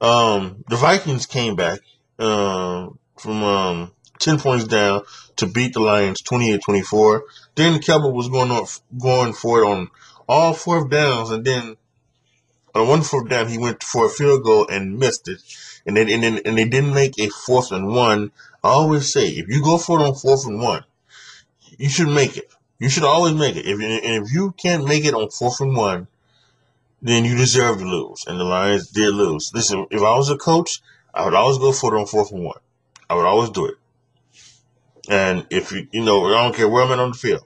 Um, 0.00 0.64
the 0.68 0.76
Vikings 0.76 1.26
came 1.26 1.56
back 1.56 1.80
uh, 2.20 2.90
from 3.18 3.42
um, 3.42 3.92
10 4.20 4.38
points 4.38 4.66
down 4.66 5.02
to 5.36 5.48
beat 5.48 5.72
the 5.72 5.80
Lions 5.80 6.22
28-24. 6.22 7.22
Then 7.56 7.80
Kelby 7.80 8.12
was 8.12 8.28
going 8.28 8.52
on, 8.52 8.66
going 9.00 9.32
for 9.32 9.62
it 9.62 9.66
on 9.66 9.88
all 10.28 10.54
fourth 10.54 10.88
downs, 10.90 11.30
and 11.30 11.44
then 11.44 11.76
on 12.74 12.88
one 12.88 13.02
fourth 13.02 13.28
down, 13.28 13.48
he 13.48 13.58
went 13.58 13.82
for 13.82 14.06
a 14.06 14.10
field 14.10 14.44
goal 14.44 14.66
and 14.68 14.98
missed 14.98 15.28
it, 15.28 15.40
and 15.86 15.96
then 15.96 16.08
and, 16.08 16.22
then, 16.22 16.40
and 16.44 16.56
they 16.56 16.64
didn't 16.64 16.94
make 16.94 17.18
a 17.18 17.28
fourth 17.28 17.72
and 17.72 17.88
one. 17.88 18.32
I 18.64 18.68
always 18.68 19.12
say, 19.12 19.28
if 19.28 19.48
you 19.48 19.62
go 19.62 19.78
for 19.78 20.00
it 20.00 20.04
on 20.04 20.14
fourth 20.14 20.46
and 20.46 20.60
one, 20.60 20.84
you 21.78 21.88
should 21.88 22.08
make 22.08 22.36
it. 22.36 22.50
You 22.78 22.88
should 22.88 23.04
always 23.04 23.34
make 23.34 23.56
it. 23.56 23.66
If 23.66 23.80
and 23.80 24.24
if 24.24 24.32
you 24.32 24.52
can't 24.52 24.86
make 24.86 25.04
it 25.04 25.14
on 25.14 25.30
fourth 25.30 25.60
and 25.60 25.76
one, 25.76 26.06
then 27.00 27.24
you 27.24 27.36
deserve 27.36 27.78
to 27.78 27.84
lose. 27.84 28.24
And 28.26 28.38
the 28.38 28.44
Lions 28.44 28.88
did 28.90 29.14
lose. 29.14 29.50
Listen, 29.54 29.86
if 29.90 30.00
I 30.00 30.16
was 30.16 30.30
a 30.30 30.36
coach, 30.36 30.80
I 31.12 31.24
would 31.24 31.34
always 31.34 31.58
go 31.58 31.72
for 31.72 31.94
it 31.94 31.98
on 31.98 32.06
fourth 32.06 32.32
and 32.32 32.44
one. 32.44 32.58
I 33.10 33.14
would 33.14 33.26
always 33.26 33.50
do 33.50 33.66
it. 33.66 33.74
And 35.08 35.46
if 35.50 35.72
you, 35.72 35.88
you 35.92 36.04
know, 36.04 36.26
I 36.26 36.42
don't 36.44 36.54
care 36.54 36.68
where 36.68 36.84
I'm 36.84 36.92
at 36.92 36.98
on 36.98 37.10
the 37.10 37.18
field, 37.18 37.44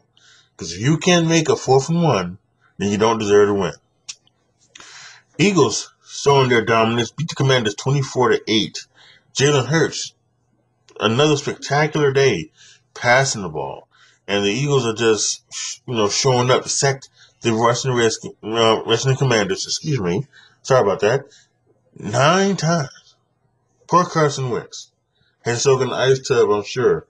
because 0.53 0.73
if 0.73 0.81
you 0.81 0.99
can't 0.99 1.27
make 1.27 1.49
a 1.49 1.57
fourth 1.57 1.89
and 1.89 2.03
one, 2.03 2.39
then 2.79 2.91
you 2.91 2.99
don't 2.99 3.19
deserve 3.19 3.49
to 3.49 3.55
win. 3.55 3.73
Eagles 5.39 5.93
showing 6.09 6.49
their 6.49 6.65
dominance, 6.65 7.11
beat 7.11 7.29
the 7.29 7.35
Commanders 7.35 7.75
24 7.75 8.31
to 8.31 8.43
8. 8.47 8.87
Jalen 9.35 9.67
Hurts, 9.67 10.15
another 10.99 11.37
spectacular 11.37 12.13
day 12.13 12.51
passing 12.95 13.43
the 13.43 13.49
ball. 13.49 13.89
And 14.27 14.45
the 14.45 14.51
Eagles 14.51 14.87
are 14.87 14.95
just, 14.95 15.43
you 15.87 15.95
know, 15.95 16.09
showing 16.09 16.51
up 16.51 16.65
to 16.65 16.69
sack 16.69 17.03
the 17.43 17.53
Russian 17.53 17.93
Redskins, 17.93 18.35
uh, 18.43 18.83
Russian 18.85 19.15
Commanders, 19.15 19.65
excuse 19.65 20.01
me. 20.01 20.27
Sorry 20.63 20.81
about 20.81 21.01
that. 21.01 21.27
Nine 21.97 22.57
times. 22.57 23.15
Poor 23.87 24.05
Carson 24.05 24.51
Wentz. 24.51 24.91
Had 25.45 25.59
soaked 25.59 25.83
in 25.83 25.91
the 25.91 25.95
ice 25.95 26.19
tub, 26.27 26.51
I'm 26.51 26.65
sure. 26.65 27.07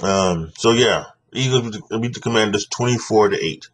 Um, 0.00 0.52
so 0.56 0.70
yeah, 0.70 1.06
Eagles 1.32 1.76
beat 2.00 2.14
the 2.14 2.20
Commanders 2.20 2.66
24 2.66 3.30
to 3.30 3.44
8. 3.44 3.68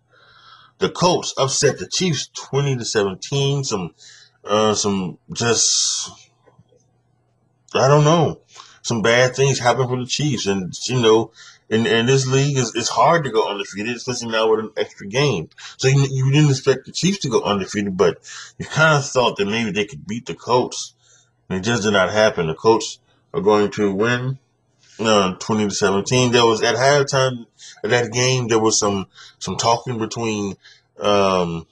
The 0.85 0.91
Colts 0.91 1.33
upset 1.39 1.79
the 1.79 1.89
Chiefs 1.89 2.29
twenty 2.35 2.77
to 2.77 2.85
seventeen. 2.85 3.65
Some, 3.65 3.95
uh, 4.45 4.75
some 4.75 5.17
just 5.33 6.11
I 7.73 7.89
don't 7.89 8.05
know. 8.05 8.43
Some 8.83 9.01
bad 9.01 9.35
things 9.35 9.59
happen 9.59 9.89
for 9.89 9.97
the 9.97 10.05
Chiefs, 10.05 10.45
and 10.45 10.75
you 10.87 11.01
know, 11.01 11.33
in, 11.71 11.87
in 11.87 12.05
this 12.05 12.27
league, 12.27 12.59
it's, 12.59 12.75
it's 12.77 12.91
hard 12.91 13.25
to 13.25 13.31
go 13.31 13.49
undefeated, 13.49 13.97
especially 13.97 14.29
now 14.29 14.51
with 14.51 14.61
an 14.61 14.73
extra 14.77 15.07
game. 15.07 15.49
So 15.79 15.89
you, 15.89 16.07
you 16.11 16.31
didn't 16.31 16.51
expect 16.51 16.85
the 16.85 16.93
Chiefs 16.93 17.21
to 17.21 17.31
go 17.31 17.41
undefeated, 17.41 17.97
but 17.97 18.19
you 18.59 18.67
kind 18.67 18.99
of 18.99 19.07
thought 19.07 19.39
that 19.39 19.47
maybe 19.47 19.71
they 19.71 19.87
could 19.87 20.07
beat 20.07 20.27
the 20.27 20.35
Colts. 20.35 20.93
And 21.49 21.61
it 21.61 21.63
just 21.63 21.85
did 21.85 21.93
not 21.93 22.11
happen. 22.11 22.49
The 22.49 22.55
Colts 22.55 22.99
are 23.33 23.41
going 23.41 23.71
to 23.71 23.91
win 23.91 24.39
uh, 25.01 25.35
20 25.35 25.69
to 25.69 25.75
17. 25.75 26.33
There 26.33 26.47
was 26.47 26.63
at 26.63 26.77
halftime 26.77 27.47
of 27.83 27.91
that 27.91 28.13
game, 28.13 28.49
there 28.49 28.59
was 28.59 28.79
some 28.79 29.07
some 29.39 29.57
talking 29.57 29.99
between 29.99 30.57
um, 30.99 31.67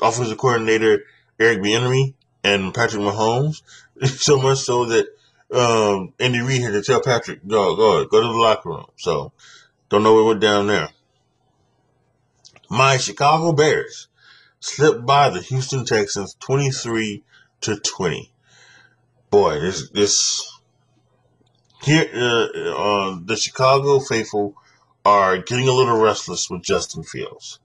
offensive 0.00 0.38
coordinator 0.38 1.04
Eric 1.38 1.60
Bieniemy 1.60 2.14
and 2.44 2.74
Patrick 2.74 3.02
Mahomes, 3.02 3.62
so 4.04 4.40
much 4.40 4.58
so 4.58 4.86
that 4.86 5.06
um, 5.52 6.12
Andy 6.18 6.40
Reid 6.40 6.62
had 6.62 6.72
to 6.72 6.82
tell 6.82 7.00
Patrick, 7.00 7.46
go, 7.46 7.74
go, 7.76 8.04
go 8.04 8.20
to 8.20 8.26
the 8.26 8.34
locker 8.34 8.68
room. 8.68 8.86
So 8.96 9.32
don't 9.88 10.02
know 10.02 10.14
what 10.14 10.26
went 10.26 10.40
down 10.40 10.66
there. 10.66 10.90
My 12.70 12.98
Chicago 12.98 13.52
Bears 13.52 14.08
slipped 14.60 15.06
by 15.06 15.30
the 15.30 15.40
Houston 15.40 15.84
Texans 15.84 16.36
23 16.40 17.22
to 17.62 17.76
20. 17.76 18.32
Boy, 19.30 19.60
this, 19.60 19.88
this, 19.90 20.57
here, 21.82 22.08
uh, 22.14 22.46
uh, 22.74 23.18
the 23.24 23.36
Chicago 23.36 24.00
faithful 24.00 24.54
are 25.04 25.38
getting 25.38 25.68
a 25.68 25.72
little 25.72 25.98
restless 25.98 26.50
with 26.50 26.62
Justin 26.62 27.02
Fields. 27.02 27.60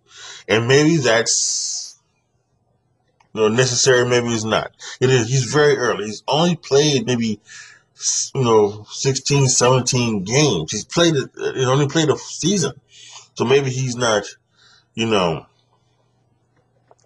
And 0.47 0.67
maybe 0.67 0.97
that's 0.97 1.99
you 3.33 3.41
know, 3.41 3.47
necessary, 3.47 4.05
maybe 4.05 4.27
it's 4.27 4.43
not. 4.43 4.71
It 5.01 5.09
is, 5.09 5.27
he's 5.27 5.45
very 5.45 5.75
early. 5.77 6.05
He's 6.05 6.23
only 6.27 6.55
played 6.55 7.05
maybe, 7.07 7.39
you 8.35 8.43
know, 8.43 8.85
16, 8.89 9.47
17 9.47 10.23
games. 10.23 10.71
He's 10.71 10.85
played, 10.85 11.15
it. 11.15 11.29
he 11.55 11.65
only 11.65 11.87
played 11.87 12.09
a 12.09 12.17
season. 12.17 12.73
So 13.33 13.45
maybe 13.45 13.71
he's 13.71 13.95
not, 13.95 14.23
you 14.93 15.07
know, 15.07 15.47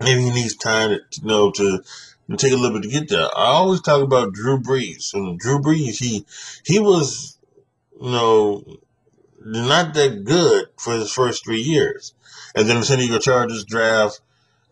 maybe 0.01 0.21
he 0.21 0.31
needs 0.31 0.55
time 0.55 0.89
to, 0.89 1.21
you 1.21 1.27
know, 1.27 1.51
to, 1.51 1.81
to 2.29 2.37
take 2.37 2.53
a 2.53 2.55
little 2.55 2.79
bit 2.79 2.83
to 2.83 2.99
get 2.99 3.09
there. 3.09 3.25
I 3.25 3.45
always 3.45 3.81
talk 3.81 4.01
about 4.01 4.33
Drew 4.33 4.59
Brees. 4.59 5.13
And 5.13 5.39
Drew 5.39 5.59
Brees, 5.59 5.97
he, 5.97 6.25
he 6.65 6.79
was, 6.79 7.37
you 7.99 8.11
know, 8.11 8.63
not 9.43 9.93
that 9.93 10.25
good 10.25 10.67
for 10.77 10.93
his 10.93 11.11
first 11.11 11.43
three 11.45 11.61
years. 11.61 12.13
And 12.55 12.67
then 12.67 12.79
the 12.79 12.85
San 12.85 12.99
Diego 12.99 13.19
Chargers 13.19 13.63
draft 13.63 14.19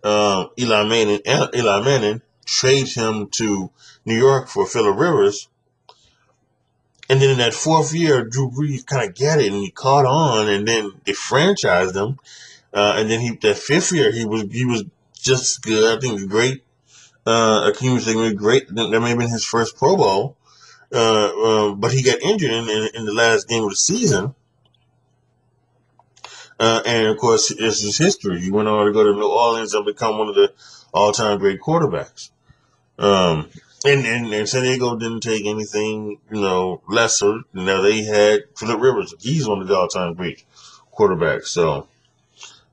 um, 0.04 0.50
Eli 0.60 0.84
Manning. 0.84 1.22
Eli 1.26 1.82
Manning 1.82 2.22
trade 2.46 2.88
him 2.88 3.28
to 3.32 3.72
New 4.06 4.16
York 4.16 4.48
for 4.48 4.68
Philip 4.68 4.98
Rivers. 4.98 5.48
And 7.10 7.22
then 7.22 7.32
in 7.32 7.38
that 7.38 7.54
fourth 7.54 7.94
year, 7.94 8.24
Drew 8.24 8.50
Brees 8.50 8.86
kind 8.86 9.08
of 9.08 9.18
got 9.18 9.40
it 9.40 9.52
and 9.52 9.62
he 9.62 9.70
caught 9.70 10.06
on, 10.06 10.50
and 10.50 10.68
then 10.68 10.92
they 11.06 11.14
franchised 11.14 11.96
him. 11.96 12.20
Uh, 12.74 12.96
and 12.98 13.10
then 13.10 13.20
he 13.22 13.36
that 13.38 13.58
fifth 13.58 13.92
year 13.94 14.12
he 14.12 14.26
was 14.26 14.44
he 14.52 14.66
was 14.66 14.84
just 15.18 15.62
good. 15.62 15.98
I 15.98 16.02
think 16.02 16.30
great. 16.30 16.64
Uh, 17.26 17.72
Akeem 17.72 17.94
was 17.94 18.34
great. 18.34 18.68
That 18.68 18.90
may 18.90 19.10
have 19.10 19.18
been 19.18 19.30
his 19.30 19.46
first 19.46 19.78
Pro 19.78 19.98
Bowl. 19.98 20.38
Uh, 20.94 21.70
uh, 21.70 21.76
but 21.76 21.92
he 21.92 22.04
got 22.04 22.22
injured 22.22 22.52
in, 22.52 22.70
in, 22.70 22.90
in, 22.94 23.06
the 23.06 23.14
last 23.14 23.48
game 23.48 23.64
of 23.64 23.72
the 23.72 23.76
season. 23.76 24.36
Uh, 26.60 26.82
and 26.86 27.08
of 27.08 27.18
course, 27.18 27.52
it's 27.52 27.82
his 27.82 27.98
history. 27.98 28.40
He 28.40 28.52
went 28.52 28.68
on 28.68 28.86
to 28.86 28.94
go 28.94 29.04
to 29.04 29.14
New 29.14 29.28
Orleans 29.28 29.74
and 29.74 29.86
become 29.86 30.18
one 30.20 30.30
of 30.30 30.36
the 30.36 30.54
all-time 30.94 31.40
great 31.40 31.60
quarterbacks. 31.60 32.30
Um, 32.98 33.50
and, 33.84 34.06
and, 34.06 34.34
and 34.34 34.48
San 34.48 34.64
Diego 34.64 34.96
didn't 34.96 35.22
take 35.22 35.46
anything, 35.46 36.20
you 36.32 36.42
know, 36.42 36.82
lesser. 36.88 37.42
You 37.54 37.64
know, 37.66 37.82
they 37.82 38.04
had 38.04 38.44
Philip 38.56 38.80
Rivers. 38.80 39.14
He's 39.20 39.48
one 39.48 39.62
of 39.62 39.68
the 39.68 39.76
all-time 39.76 40.14
great 40.14 40.44
quarterbacks. 40.98 41.48
So, 41.48 41.88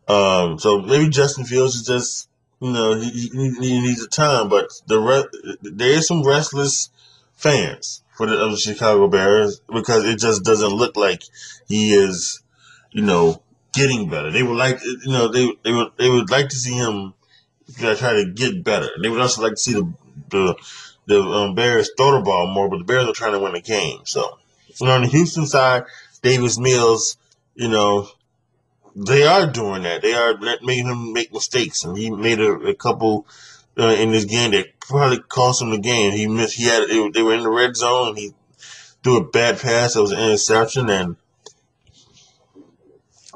um, 0.07 0.59
so 0.59 0.81
maybe 0.81 1.09
Justin 1.09 1.45
Fields 1.45 1.75
is 1.75 1.87
just, 1.87 2.29
you 2.63 2.71
know, 2.71 2.95
he, 2.95 3.11
he, 3.11 3.81
needs 3.81 4.05
a 4.05 4.09
time. 4.09 4.49
But 4.49 4.71
the 4.87 5.01
re- 5.01 5.59
there 5.63 5.91
is 5.91 6.07
some 6.07 6.23
restless 6.23 6.91
fans 7.35 8.05
for 8.13 8.27
the, 8.27 8.37
the 8.37 8.57
Chicago 8.57 9.09
Bears 9.09 9.61
because 9.73 10.05
it 10.05 10.21
just 10.21 10.45
doesn't 10.45 10.71
look 10.73 10.97
like 10.97 11.23
he 11.67 11.93
is, 11.93 12.41
you 12.93 13.03
know, 13.03 13.43
getting 13.75 14.09
better. 14.09 14.31
They 14.31 14.45
would 14.45 14.57
like, 14.57 14.81
you 14.85 15.13
know, 15.13 15.27
they 15.27 15.53
they 15.65 15.73
would 15.73 15.89
they 15.99 16.09
would 16.09 16.31
like 16.31 16.51
to 16.51 16.57
see 16.57 16.75
him 16.75 17.15
try 17.77 17.95
to 17.95 18.33
get 18.33 18.63
better. 18.63 18.91
They 19.03 19.09
would 19.09 19.21
also 19.21 19.43
like 19.43 19.55
to 19.55 19.61
see 19.61 19.73
the 19.73 19.93
the 20.31 20.55
the 21.07 21.21
um, 21.21 21.57
Bears 21.57 21.91
throw 21.97 22.13
the 22.13 22.21
ball 22.21 22.47
more, 22.47 22.69
but 22.69 22.79
the 22.79 22.85
Bears 22.85 23.09
are 23.09 23.13
trying 23.13 23.33
to 23.33 23.41
win 23.41 23.55
the 23.55 23.61
game. 23.61 24.03
So, 24.05 24.39
know, 24.81 24.93
on 24.93 25.03
the 25.03 25.09
Houston 25.09 25.47
side, 25.47 25.83
Davis 26.23 26.61
Mills, 26.61 27.17
you 27.57 27.69
know, 27.69 28.09
they 28.95 29.25
are 29.25 29.47
doing 29.47 29.83
that. 29.83 30.03
They 30.03 30.15
are 30.15 30.37
making 30.63 30.87
him 30.87 31.13
make 31.13 31.33
mistakes, 31.33 31.85
and 31.85 31.97
he 31.97 32.11
made 32.11 32.41
a, 32.41 32.53
a 32.53 32.75
couple 32.75 33.27
uh, 33.79 33.95
in 33.99 34.13
this 34.13 34.25
game 34.25 34.51
that 34.53 34.79
probably 34.81 35.21
cost 35.21 35.63
him 35.63 35.71
the 35.71 35.79
game. 35.79 36.13
He 36.13 36.27
missed. 36.27 36.57
He 36.57 36.65
had. 36.65 36.89
They 36.89 37.23
were 37.23 37.35
in 37.35 37.43
the 37.43 37.51
red 37.51 37.77
zone. 37.77 38.09
And 38.09 38.19
he 38.19 38.35
threw 39.03 39.19
a 39.19 39.25
bad 39.25 39.59
pass. 39.61 39.95
That 39.95 40.03
was 40.03 40.13
an 40.13 40.19
interception, 40.19 40.91
and 40.91 41.17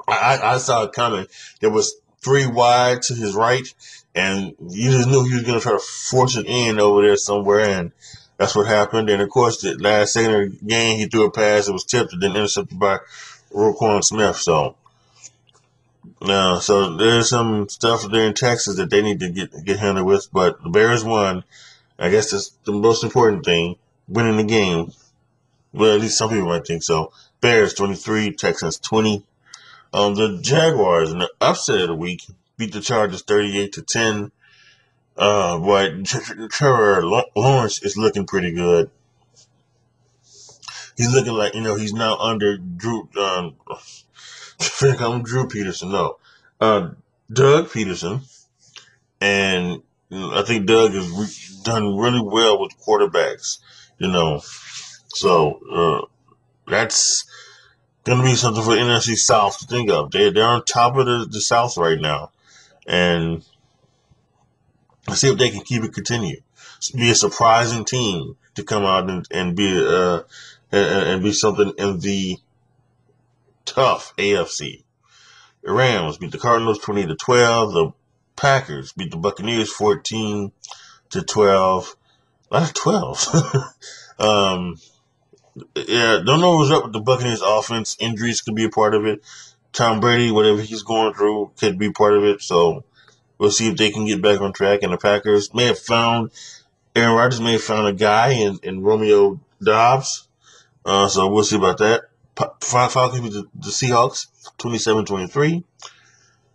I, 0.07 0.39
I 0.43 0.59
saw 0.59 0.85
it 0.85 0.93
coming. 0.93 1.27
There 1.61 1.71
was 1.71 1.97
three 2.23 2.47
wide 2.47 3.03
to 3.03 3.15
his 3.15 3.35
right, 3.35 3.67
and 4.15 4.55
you 4.69 4.91
just 4.91 5.09
knew 5.09 5.25
he 5.25 5.35
was 5.35 5.43
going 5.43 5.59
to 5.59 5.63
try 5.63 5.73
to 5.73 5.79
force 6.11 6.37
it 6.37 6.47
in 6.47 6.79
over 6.81 7.03
there 7.03 7.17
somewhere, 7.17 7.61
and 7.61 7.93
that's 8.37 8.55
what 8.55 8.67
happened. 8.67 9.11
And 9.11 9.23
of 9.23 9.31
course, 9.31 9.61
the 9.63 9.75
last 9.77 10.13
second 10.13 10.35
of 10.35 10.61
the 10.61 10.67
game, 10.67 10.99
he 10.99 11.07
threw 11.07 11.25
a 11.25 11.31
pass. 11.31 11.69
It 11.69 11.73
was 11.73 11.85
tipped 11.85 12.13
and 12.13 12.23
then 12.23 12.37
intercepted 12.37 12.79
by 12.79 12.99
Roquan 13.53 14.05
Smith. 14.05 14.37
So, 14.37 14.77
now, 16.21 16.59
so 16.59 16.97
there's 16.97 17.31
some 17.31 17.69
stuff 17.69 18.07
there 18.11 18.27
in 18.27 18.35
Texas 18.35 18.77
that 18.77 18.91
they 18.91 19.03
need 19.03 19.21
to 19.21 19.29
get 19.29 19.65
get 19.65 19.79
handled 19.79 20.07
with. 20.07 20.29
But 20.33 20.63
the 20.63 20.71
Bears 20.71 21.05
won. 21.05 21.45
I 21.99 22.11
guess 22.11 22.31
that's 22.31 22.51
the 22.65 22.73
most 22.73 23.05
important 23.05 23.45
thing: 23.45 23.77
winning 24.09 24.37
the 24.37 24.45
game. 24.45 24.93
Well, 25.73 25.95
at 25.95 26.01
least 26.01 26.19
some 26.19 26.31
people 26.31 26.47
might 26.47 26.67
think 26.67 26.83
so. 26.83 27.13
Bears 27.41 27.75
23, 27.75 28.33
Texans 28.33 28.79
20. 28.79 29.25
Um, 29.93 30.15
the 30.15 30.39
Jaguars 30.41 31.13
in 31.13 31.19
the 31.19 31.31
upset 31.41 31.81
of 31.81 31.89
the 31.89 31.95
week 31.95 32.23
beat 32.57 32.73
the 32.73 32.81
Chargers 32.81 33.23
38 33.23 33.73
to 33.75 33.83
10. 33.83 34.33
Uh, 35.17 35.59
but 35.59 36.05
Trevor 36.51 37.03
Lawrence 37.35 37.83
is 37.83 37.97
looking 37.97 38.27
pretty 38.27 38.53
good. 38.53 38.91
He's 40.97 41.13
looking 41.13 41.35
like, 41.35 41.55
you 41.55 41.61
know, 41.61 41.77
he's 41.77 41.93
now 41.93 42.17
under 42.17 42.57
Drew, 42.57 43.09
um, 43.19 43.55
I'm 45.01 45.23
Drew 45.23 45.49
Peterson, 45.49 45.93
no, 45.93 46.19
uh, 46.61 46.91
Doug 47.33 47.69
Pederson, 47.69 48.23
And 49.21 49.83
you 50.09 50.19
know, 50.19 50.39
I 50.39 50.43
think 50.43 50.67
Doug 50.67 50.93
has 50.93 51.11
re- 51.11 51.63
done 51.65 51.97
really 51.97 52.21
well 52.21 52.61
with 52.61 52.79
quarterbacks, 52.81 53.59
you 53.99 54.09
know. 54.09 54.41
So, 55.09 55.61
uh, 55.71 56.07
that's, 56.71 57.25
going 58.07 58.19
to 58.19 58.25
be 58.25 58.37
something 58.37 58.63
for 58.63 58.71
NFC 58.71 59.17
South 59.17 59.59
to 59.59 59.67
think 59.67 59.91
of. 59.91 60.13
They, 60.13 60.31
they're 60.31 60.47
on 60.47 60.65
top 60.65 60.97
of 60.97 61.07
the, 61.07 61.27
the 61.29 61.41
South 61.41 61.77
right 61.77 62.01
now. 62.01 62.31
And 62.87 63.45
see 65.13 65.29
if 65.29 65.39
they 65.39 65.51
can 65.51 65.63
keep 65.63 65.83
it 65.83 65.93
continue. 65.93 66.41
Be 66.95 67.11
a 67.11 67.15
surprising 67.17 67.85
team 67.85 68.37
to 68.55 68.63
come 68.63 68.85
out 68.85 69.11
and, 69.11 69.27
and 69.33 69.57
be 69.57 69.77
uh, 69.77 70.23
and, 70.71 71.09
and 71.09 71.23
be 71.23 71.33
something 71.33 71.73
in 71.79 71.99
the 71.99 72.39
tough 73.67 74.15
AFC. 74.17 74.85
The 75.63 75.73
Rams 75.73 76.17
beat 76.17 76.33
the 76.33 76.39
Cardinals 76.39 76.79
20 76.79 77.09
to 77.09 77.17
12. 77.17 77.73
The 77.73 77.93
Packers 78.37 78.93
beat 78.93 79.11
the 79.11 79.17
Buccaneers 79.17 79.73
14 79.73 80.53
to 81.11 81.23
12. 81.23 81.97
That's 82.51 82.73
12. 82.73 83.35
um, 84.19 84.77
yeah, 85.75 86.21
don't 86.25 86.41
know 86.41 86.57
what's 86.57 86.71
up 86.71 86.85
with 86.85 86.93
the 86.93 87.01
Buccaneers 87.01 87.43
offense. 87.43 87.97
Injuries 87.99 88.43
could 88.43 88.55
be 88.55 88.65
a 88.65 88.71
part 88.71 88.95
of 88.95 89.05
it. 89.05 89.23
Tom 89.73 90.01
Brady, 90.01 90.31
whatever 90.31 90.63
he's 90.63 90.83
going 90.83 91.13
through, 91.15 91.51
could 91.59 91.79
be 91.79 91.91
part 91.91 92.15
of 92.15 92.25
it. 92.25 92.41
So 92.43 92.85
we'll 93.39 93.51
see 93.51 93.69
if 93.69 93.77
they 93.77 93.91
can 93.91 94.07
get 94.07 94.23
back 94.23 94.41
on 94.41 94.53
track. 94.53 94.83
And 94.83 94.93
the 94.93 94.99
Packers 94.99 95.53
may 95.53 95.65
have 95.65 95.79
found 95.79 96.31
Aaron 96.97 97.15
Rodgers 97.15 97.43
may 97.43 97.53
have 97.53 97.63
found 97.63 97.87
a 97.87 97.93
guy 97.93 98.31
in, 98.31 98.59
in 98.63 98.83
Romeo 98.83 99.39
Doubs. 99.63 100.29
Uh, 100.85 101.09
so 101.09 101.29
we'll 101.29 101.45
see 101.45 101.57
about 101.57 101.77
that. 101.79 102.05
Falcons 102.37 103.21
beat 103.21 103.33
the, 103.33 103.47
the 103.55 103.71
Seahawks 103.71 104.27
27-23. 104.59 105.65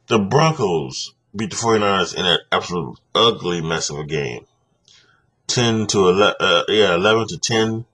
The 0.08 0.20
Broncos 0.20 1.14
beat 1.36 1.50
the 1.50 1.56
49ers 1.56 2.16
in 2.16 2.26
an 2.26 2.40
absolute 2.52 3.00
ugly 3.16 3.62
mess 3.62 3.90
of 3.90 3.98
a 3.98 4.06
game. 4.06 4.46
10 5.48 5.88
to 5.88 6.10
11, 6.10 6.36
uh, 6.40 6.64
yeah, 6.68 6.96
11 6.96 7.28
to 7.30 7.38
10. 7.38 7.86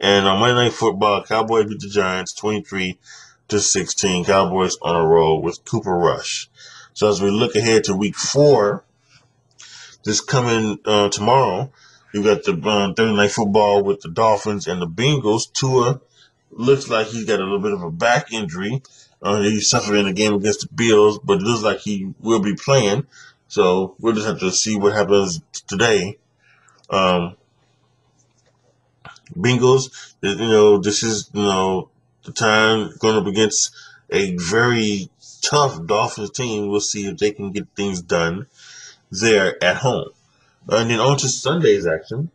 And 0.00 0.26
on 0.26 0.40
Monday 0.40 0.64
Night 0.64 0.72
Football, 0.72 1.22
Cowboys 1.22 1.66
beat 1.66 1.80
the 1.80 1.88
Giants 1.88 2.32
23 2.32 2.98
to 3.48 3.60
16. 3.60 4.24
Cowboys 4.24 4.76
on 4.82 4.96
a 4.96 5.06
roll 5.06 5.40
with 5.40 5.64
Cooper 5.64 5.96
Rush. 5.96 6.50
So 6.94 7.08
as 7.08 7.22
we 7.22 7.30
look 7.30 7.54
ahead 7.54 7.84
to 7.84 7.96
week 7.96 8.16
four, 8.16 8.84
this 10.04 10.20
coming 10.20 10.78
uh, 10.84 11.08
tomorrow, 11.08 11.70
we've 12.12 12.24
got 12.24 12.42
the 12.44 12.52
uh, 12.52 12.92
Thursday 12.94 13.16
Night 13.16 13.30
Football 13.30 13.84
with 13.84 14.00
the 14.00 14.10
Dolphins 14.10 14.66
and 14.66 14.82
the 14.82 14.88
Bengals. 14.88 15.52
Tua 15.52 16.00
looks 16.52 16.88
like 16.88 17.08
he's 17.08 17.24
got 17.24 17.40
a 17.40 17.44
little 17.44 17.60
bit 17.60 17.72
of 17.72 17.82
a 17.82 17.90
back 17.90 18.32
injury. 18.32 18.82
Uh, 19.22 19.40
he 19.40 19.60
suffered 19.60 19.96
in 19.96 20.06
the 20.06 20.12
game 20.12 20.34
against 20.34 20.62
the 20.62 20.74
Bills, 20.74 21.18
but 21.18 21.38
it 21.38 21.42
looks 21.42 21.62
like 21.62 21.78
he 21.78 22.12
will 22.20 22.40
be 22.40 22.54
playing. 22.54 23.06
So 23.48 23.94
we'll 24.00 24.14
just 24.14 24.26
have 24.26 24.40
to 24.40 24.50
see 24.50 24.76
what 24.76 24.94
happens 24.94 25.40
today. 25.68 26.18
Um, 26.90 27.36
Bengals, 29.36 30.14
you 30.20 30.34
know, 30.36 30.78
this 30.78 31.02
is, 31.02 31.30
you 31.32 31.42
know, 31.42 31.88
the 32.24 32.32
time 32.32 32.90
going 32.98 33.16
up 33.16 33.26
against 33.26 33.74
a 34.10 34.36
very 34.36 35.08
tough 35.40 35.84
Dolphins 35.86 36.30
team. 36.30 36.68
We'll 36.68 36.80
see 36.80 37.06
if 37.06 37.18
they 37.18 37.30
can 37.30 37.52
get 37.52 37.68
things 37.74 38.02
done 38.02 38.46
there 39.10 39.62
at 39.62 39.76
home. 39.76 40.10
And 40.68 40.90
then 40.90 41.00
on 41.00 41.18
to 41.18 41.28
Sunday's 41.28 41.86
action. 41.86 42.30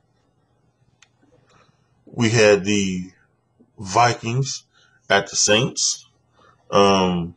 We 2.05 2.29
had 2.29 2.63
the 2.65 3.11
Vikings 3.77 4.63
at 5.09 5.29
the 5.29 5.35
Saints. 5.35 6.05
Um, 6.69 7.35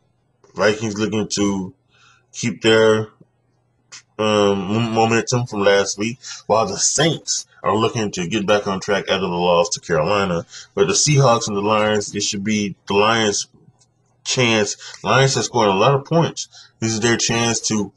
Vikings 0.55 0.97
looking 0.97 1.27
to 1.29 1.73
keep 2.33 2.61
their 2.61 3.09
um, 4.19 4.93
momentum 4.93 5.47
from 5.47 5.61
last 5.61 5.97
week, 5.97 6.19
while 6.47 6.65
the 6.65 6.77
Saints 6.77 7.47
are 7.63 7.75
looking 7.75 8.11
to 8.11 8.27
get 8.27 8.45
back 8.45 8.67
on 8.67 8.79
track 8.79 9.05
after 9.09 9.19
the 9.21 9.27
loss 9.27 9.69
to 9.69 9.79
Carolina. 9.79 10.45
But 10.75 10.87
the 10.87 10.93
Seahawks 10.93 11.47
and 11.47 11.55
the 11.55 11.61
Lions, 11.61 12.13
it 12.15 12.23
should 12.23 12.43
be 12.43 12.75
the 12.87 12.93
Lions' 12.93 13.47
chance. 14.23 14.75
Lions 15.03 15.35
have 15.35 15.45
scored 15.45 15.69
a 15.69 15.73
lot 15.73 15.95
of 15.95 16.05
points. 16.05 16.47
This 16.79 16.93
is 16.93 16.99
their 16.99 17.17
chance 17.17 17.59
to 17.67 17.91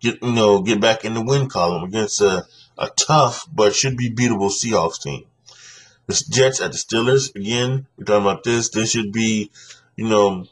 get 0.00 0.22
you 0.22 0.32
know 0.32 0.62
get 0.62 0.80
back 0.80 1.04
in 1.04 1.14
the 1.14 1.22
win 1.22 1.48
column 1.48 1.84
against 1.84 2.20
a, 2.20 2.46
a 2.78 2.88
tough 2.96 3.46
but 3.52 3.74
should 3.74 3.96
be 3.96 4.10
beatable 4.10 4.50
Seahawks 4.50 5.00
team. 5.00 5.24
The 6.06 6.24
Jets 6.30 6.60
at 6.60 6.72
the 6.72 6.78
Steelers 6.78 7.34
again. 7.34 7.86
We're 7.96 8.04
talking 8.04 8.22
about 8.22 8.44
this. 8.44 8.68
This 8.68 8.90
should 8.90 9.12
be, 9.12 9.50
you 9.96 10.08
know, 10.08 10.46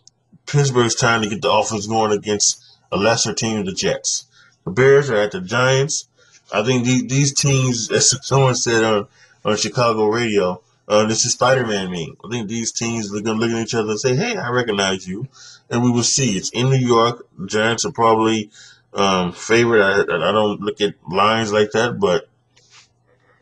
Pittsburgh's 0.47 0.95
time 0.95 1.23
to 1.23 1.29
get 1.29 1.43
the 1.43 1.51
offense 1.51 1.87
going 1.87 2.13
against 2.13 2.65
a 2.93 2.97
lesser 2.97 3.35
team, 3.35 3.65
the 3.65 3.73
Jets. 3.73 4.27
The 4.65 4.71
Bears 4.71 5.11
are 5.11 5.17
at 5.17 5.33
the 5.33 5.41
Giants. 5.41 6.09
I 6.53 6.63
think 6.63 6.85
these, 6.85 7.07
these 7.07 7.35
teams, 7.35 7.91
as 7.91 8.15
someone 8.27 8.55
said 8.55 8.85
on, 8.85 9.07
on 9.45 9.57
Chicago 9.57 10.07
radio, 10.07 10.61
uh, 10.89 11.07
this 11.07 11.25
is 11.25 11.35
Spider-Man 11.35 11.91
meme. 11.93 12.17
I 12.25 12.29
think 12.31 12.49
these 12.49 12.73
teams 12.73 13.15
are 13.15 13.21
going 13.21 13.39
to 13.39 13.47
look 13.47 13.57
at 13.57 13.63
each 13.63 13.75
other 13.75 13.91
and 13.91 14.01
say, 14.01 14.17
"Hey, 14.17 14.37
I 14.37 14.51
recognize 14.51 15.07
you," 15.07 15.29
and 15.71 15.85
we 15.85 15.91
will 15.91 16.03
see. 16.03 16.37
It's 16.37 16.51
in 16.51 16.69
New 16.69 16.79
York. 16.79 17.29
The 17.39 17.47
Giants 17.47 17.85
are 17.85 17.93
probably 17.93 18.51
um, 18.93 19.31
favorite. 19.33 19.83
I, 19.83 20.01
I 20.01 20.33
don't 20.33 20.61
look 20.61 20.81
at 20.81 20.95
lines 21.09 21.53
like 21.53 21.71
that, 21.73 22.01
but 22.01 22.29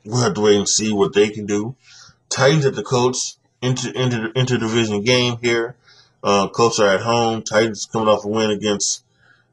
we'll 0.05 0.21
have 0.21 0.35
to 0.35 0.43
wait 0.43 0.59
and 0.59 0.69
see 0.69 0.93
what 0.93 1.15
they 1.15 1.31
can 1.31 1.47
do. 1.47 1.75
Titans 2.29 2.67
at 2.67 2.75
the 2.75 2.83
Colts 2.83 3.39
inter 3.63 3.91
inter 3.95 4.31
interdivision 4.31 5.05
game 5.05 5.39
here. 5.41 5.75
Uh, 6.23 6.49
Colts 6.49 6.79
are 6.79 6.89
at 6.89 7.01
home. 7.01 7.43
Titans 7.43 7.87
coming 7.87 8.09
off 8.09 8.25
a 8.25 8.29
win 8.29 8.51
against 8.51 9.05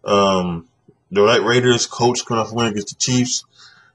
um, 0.03 0.67
the 1.11 1.21
Raiders. 1.21 1.85
Colts 1.85 2.21
coming 2.21 2.41
off 2.43 2.51
a 2.51 2.55
win 2.55 2.67
against 2.67 2.89
the 2.89 2.95
Chiefs. 2.95 3.45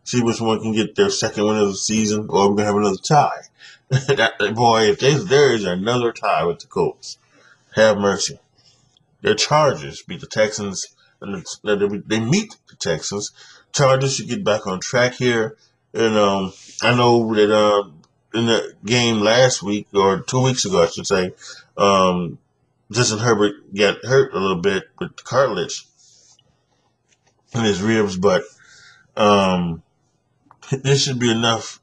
See 0.04 0.22
which 0.22 0.40
one 0.40 0.60
can 0.60 0.72
get 0.72 0.94
their 0.94 1.10
second 1.10 1.44
win 1.44 1.56
of 1.56 1.68
the 1.68 1.74
season, 1.74 2.26
or 2.28 2.48
we're 2.48 2.56
gonna 2.56 2.66
have 2.66 2.76
another 2.76 2.96
tie. 2.96 3.42
that, 3.90 4.54
boy, 4.54 4.82
if 4.82 5.00
there's, 5.00 5.26
there 5.26 5.52
is 5.52 5.64
another 5.64 6.12
tie 6.12 6.44
with 6.44 6.60
the 6.60 6.66
Colts, 6.66 7.18
have 7.74 7.98
mercy. 7.98 8.38
Their 9.20 9.34
Chargers 9.34 10.02
beat 10.02 10.20
the 10.20 10.26
Texans, 10.26 10.94
and 11.20 11.44
they 11.62 12.20
meet 12.20 12.56
the 12.68 12.76
Texans. 12.76 13.32
Chargers 13.72 14.16
should 14.16 14.28
get 14.28 14.44
back 14.44 14.66
on 14.66 14.80
track 14.80 15.14
here. 15.14 15.56
And 15.92 16.16
um, 16.16 16.52
I 16.82 16.94
know 16.94 17.34
that 17.34 17.54
um, 17.54 17.99
in 18.34 18.46
the 18.46 18.74
game 18.84 19.20
last 19.20 19.62
week 19.62 19.88
or 19.94 20.20
two 20.20 20.42
weeks 20.42 20.64
ago, 20.64 20.82
I 20.82 20.86
should 20.86 21.06
say, 21.06 21.32
um, 21.76 22.38
Justin 22.90 23.18
Herbert 23.18 23.74
got 23.74 24.04
hurt 24.04 24.34
a 24.34 24.38
little 24.38 24.60
bit 24.60 24.84
with 24.98 25.22
cartilage 25.24 25.86
in 27.54 27.64
his 27.64 27.82
ribs, 27.82 28.16
but 28.16 28.42
um, 29.16 29.82
this 30.70 31.02
should 31.04 31.18
be 31.18 31.30
enough 31.30 31.80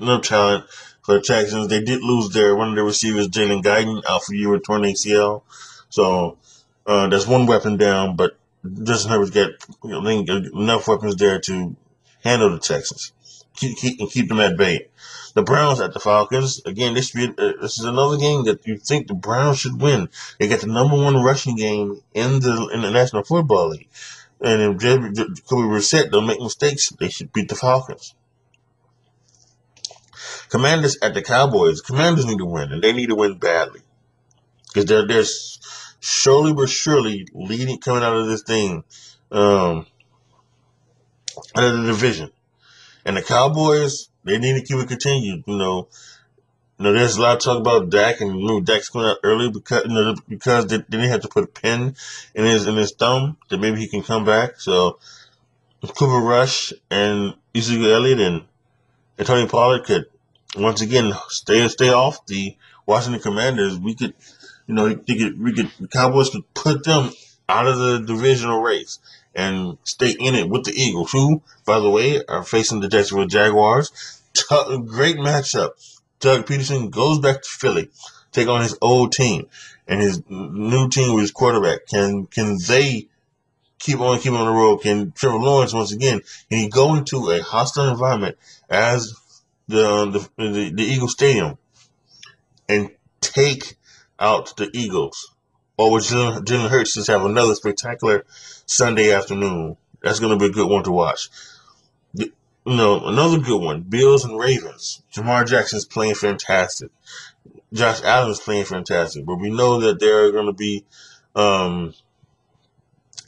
enough 0.00 0.22
talent 0.22 0.64
for 1.02 1.14
the 1.14 1.20
Texans. 1.20 1.68
They 1.68 1.82
did 1.82 2.02
lose 2.02 2.30
their 2.30 2.54
one 2.54 2.70
of 2.70 2.74
their 2.74 2.84
receivers, 2.84 3.28
Jalen 3.28 3.62
Guyton, 3.62 4.02
out 4.08 4.24
for 4.24 4.34
year 4.34 4.50
with 4.50 4.64
torn 4.64 4.82
ACL. 4.82 5.42
So 5.90 6.38
uh, 6.86 7.08
that's 7.08 7.26
one 7.26 7.46
weapon 7.46 7.76
down, 7.76 8.16
but 8.16 8.36
Justin 8.82 9.10
Herbert's 9.10 9.30
got 9.30 9.50
you 9.84 9.90
know, 9.90 10.60
enough 10.60 10.88
weapons 10.88 11.16
there 11.16 11.40
to 11.40 11.76
handle 12.24 12.50
the 12.50 12.58
Texans, 12.58 13.12
keep, 13.56 13.76
keep 13.76 14.00
and 14.00 14.10
keep 14.10 14.28
them 14.28 14.40
at 14.40 14.56
bay. 14.56 14.88
The 15.34 15.42
Browns 15.42 15.80
at 15.80 15.92
the 15.92 16.00
Falcons. 16.00 16.62
Again, 16.64 16.94
this 16.94 17.12
be, 17.12 17.26
uh, 17.26 17.52
this 17.60 17.78
is 17.78 17.84
another 17.84 18.16
game 18.16 18.44
that 18.44 18.66
you 18.66 18.76
think 18.76 19.06
the 19.06 19.14
Browns 19.14 19.60
should 19.60 19.80
win. 19.80 20.08
They 20.38 20.48
got 20.48 20.60
the 20.60 20.66
number 20.66 20.96
one 20.96 21.22
rushing 21.22 21.56
game 21.56 22.00
in 22.14 22.40
the 22.40 22.70
in 22.72 22.82
the 22.82 22.90
National 22.90 23.22
Football 23.22 23.70
League. 23.70 23.88
And 24.40 24.62
if 24.62 24.80
Jacoby 24.80 25.62
Brissett 25.62 26.10
don't 26.10 26.26
make 26.26 26.40
mistakes, 26.40 26.90
they 26.90 27.08
should 27.08 27.32
beat 27.32 27.48
the 27.48 27.56
Falcons. 27.56 28.14
Commanders 30.48 30.96
at 31.02 31.14
the 31.14 31.22
Cowboys. 31.22 31.80
Commanders 31.80 32.26
need 32.26 32.38
to 32.38 32.46
win, 32.46 32.72
and 32.72 32.82
they 32.82 32.92
need 32.92 33.08
to 33.08 33.14
win 33.14 33.38
badly 33.38 33.80
because 34.66 34.86
they're 34.86 35.06
they're 35.06 35.24
surely 36.00 36.54
but 36.54 36.68
surely 36.68 37.26
leading 37.32 37.78
coming 37.78 38.02
out 38.02 38.16
of 38.16 38.26
this 38.26 38.42
thing, 38.42 38.84
um, 39.30 39.86
out 41.54 41.64
of 41.64 41.78
the 41.78 41.86
division. 41.86 42.30
And 43.08 43.16
the 43.16 43.22
Cowboys, 43.22 44.10
they 44.24 44.36
need 44.36 44.52
to 44.52 44.62
keep 44.62 44.76
it 44.76 44.86
continued. 44.86 45.44
You 45.46 45.56
know, 45.56 45.88
you 46.78 46.84
know, 46.84 46.92
there's 46.92 47.16
a 47.16 47.22
lot 47.22 47.36
of 47.36 47.42
talk 47.42 47.56
about 47.56 47.88
Dak, 47.88 48.20
and 48.20 48.38
you 48.38 48.46
know, 48.46 48.60
Dak's 48.60 48.90
coming 48.90 49.08
out 49.08 49.16
early 49.24 49.50
because 49.50 49.84
you 49.86 49.94
know, 49.94 50.14
because 50.28 50.66
they, 50.66 50.76
they 50.76 50.84
didn't 50.90 51.08
have 51.08 51.22
to 51.22 51.28
put 51.28 51.44
a 51.44 51.46
pin 51.46 51.96
in 52.34 52.44
his 52.44 52.66
in 52.66 52.76
his 52.76 52.92
thumb 52.92 53.38
that 53.48 53.60
maybe 53.60 53.78
he 53.78 53.88
can 53.88 54.02
come 54.02 54.26
back. 54.26 54.60
So 54.60 54.98
Cooper 55.80 56.22
Rush 56.22 56.74
and 56.90 57.32
Ezekiel 57.54 57.94
Elliott 57.94 58.20
and, 58.20 58.42
and 59.16 59.26
Tony 59.26 59.48
Pollard 59.48 59.86
could 59.86 60.04
once 60.54 60.82
again 60.82 61.14
stay 61.28 61.66
stay 61.68 61.88
off 61.88 62.26
the 62.26 62.58
Washington 62.84 63.22
Commanders. 63.22 63.78
We 63.78 63.94
could, 63.94 64.12
you 64.66 64.74
know, 64.74 64.86
they 64.86 65.16
could, 65.16 65.42
we 65.42 65.54
could 65.54 65.70
the 65.80 65.88
Cowboys 65.88 66.28
could 66.28 66.44
put 66.52 66.84
them 66.84 67.10
out 67.48 67.66
of 67.66 67.78
the 67.78 68.00
divisional 68.00 68.60
race 68.60 68.98
and 69.38 69.78
stay 69.84 70.10
in 70.10 70.34
it 70.34 70.48
with 70.50 70.64
the 70.64 70.72
Eagles, 70.72 71.12
who, 71.12 71.40
by 71.64 71.78
the 71.78 71.88
way, 71.88 72.20
are 72.26 72.42
facing 72.42 72.80
the 72.80 72.88
Jacksonville 72.88 73.28
Jaguars. 73.28 74.20
T- 74.34 74.82
great 74.84 75.16
matchup. 75.16 75.70
Doug 76.18 76.44
Pederson 76.44 76.90
goes 76.90 77.20
back 77.20 77.42
to 77.42 77.48
Philly, 77.48 77.88
take 78.32 78.48
on 78.48 78.62
his 78.62 78.76
old 78.82 79.12
team 79.12 79.46
and 79.86 80.02
his 80.02 80.20
new 80.28 80.88
team 80.88 81.14
with 81.14 81.22
his 81.22 81.30
quarterback. 81.30 81.86
Can 81.86 82.26
can 82.26 82.58
they 82.66 83.06
keep 83.78 84.00
on 84.00 84.18
keep 84.18 84.32
on 84.32 84.46
the 84.46 84.52
road? 84.52 84.78
Can 84.78 85.12
Trevor 85.12 85.38
Lawrence 85.38 85.72
once 85.72 85.92
again 85.92 86.20
can 86.48 86.58
he 86.58 86.68
go 86.68 86.96
into 86.96 87.30
a 87.30 87.40
hostile 87.40 87.88
environment 87.88 88.36
as 88.68 89.14
the 89.68 90.10
the, 90.10 90.28
the, 90.36 90.70
the 90.74 90.82
Eagle 90.82 91.08
Stadium 91.08 91.56
and 92.68 92.90
take 93.20 93.76
out 94.18 94.56
the 94.56 94.68
Eagles? 94.74 95.32
Or 95.78 95.92
will 95.92 96.00
Jalen, 96.00 96.68
Hurts 96.68 96.94
just 96.94 97.06
have 97.06 97.24
another 97.24 97.54
spectacular 97.54 98.24
Sunday 98.66 99.12
afternoon? 99.12 99.76
That's 100.02 100.18
going 100.18 100.36
to 100.36 100.44
be 100.44 100.50
a 100.50 100.54
good 100.54 100.68
one 100.68 100.82
to 100.84 100.90
watch. 100.90 101.30
you 102.14 102.32
know, 102.66 103.06
another 103.06 103.38
good 103.38 103.62
one, 103.62 103.82
Bills 103.82 104.24
and 104.24 104.38
Ravens. 104.38 105.02
Lamar 105.16 105.44
Jackson's 105.44 105.84
playing 105.84 106.16
fantastic. 106.16 106.90
Josh 107.72 108.02
Allen 108.02 108.30
is 108.30 108.40
playing 108.40 108.64
fantastic, 108.64 109.24
but 109.24 109.36
we 109.36 109.50
know 109.50 109.80
that 109.80 110.00
there 110.00 110.24
are 110.24 110.32
going 110.32 110.46
to 110.46 110.52
be 110.52 110.84
um, 111.36 111.94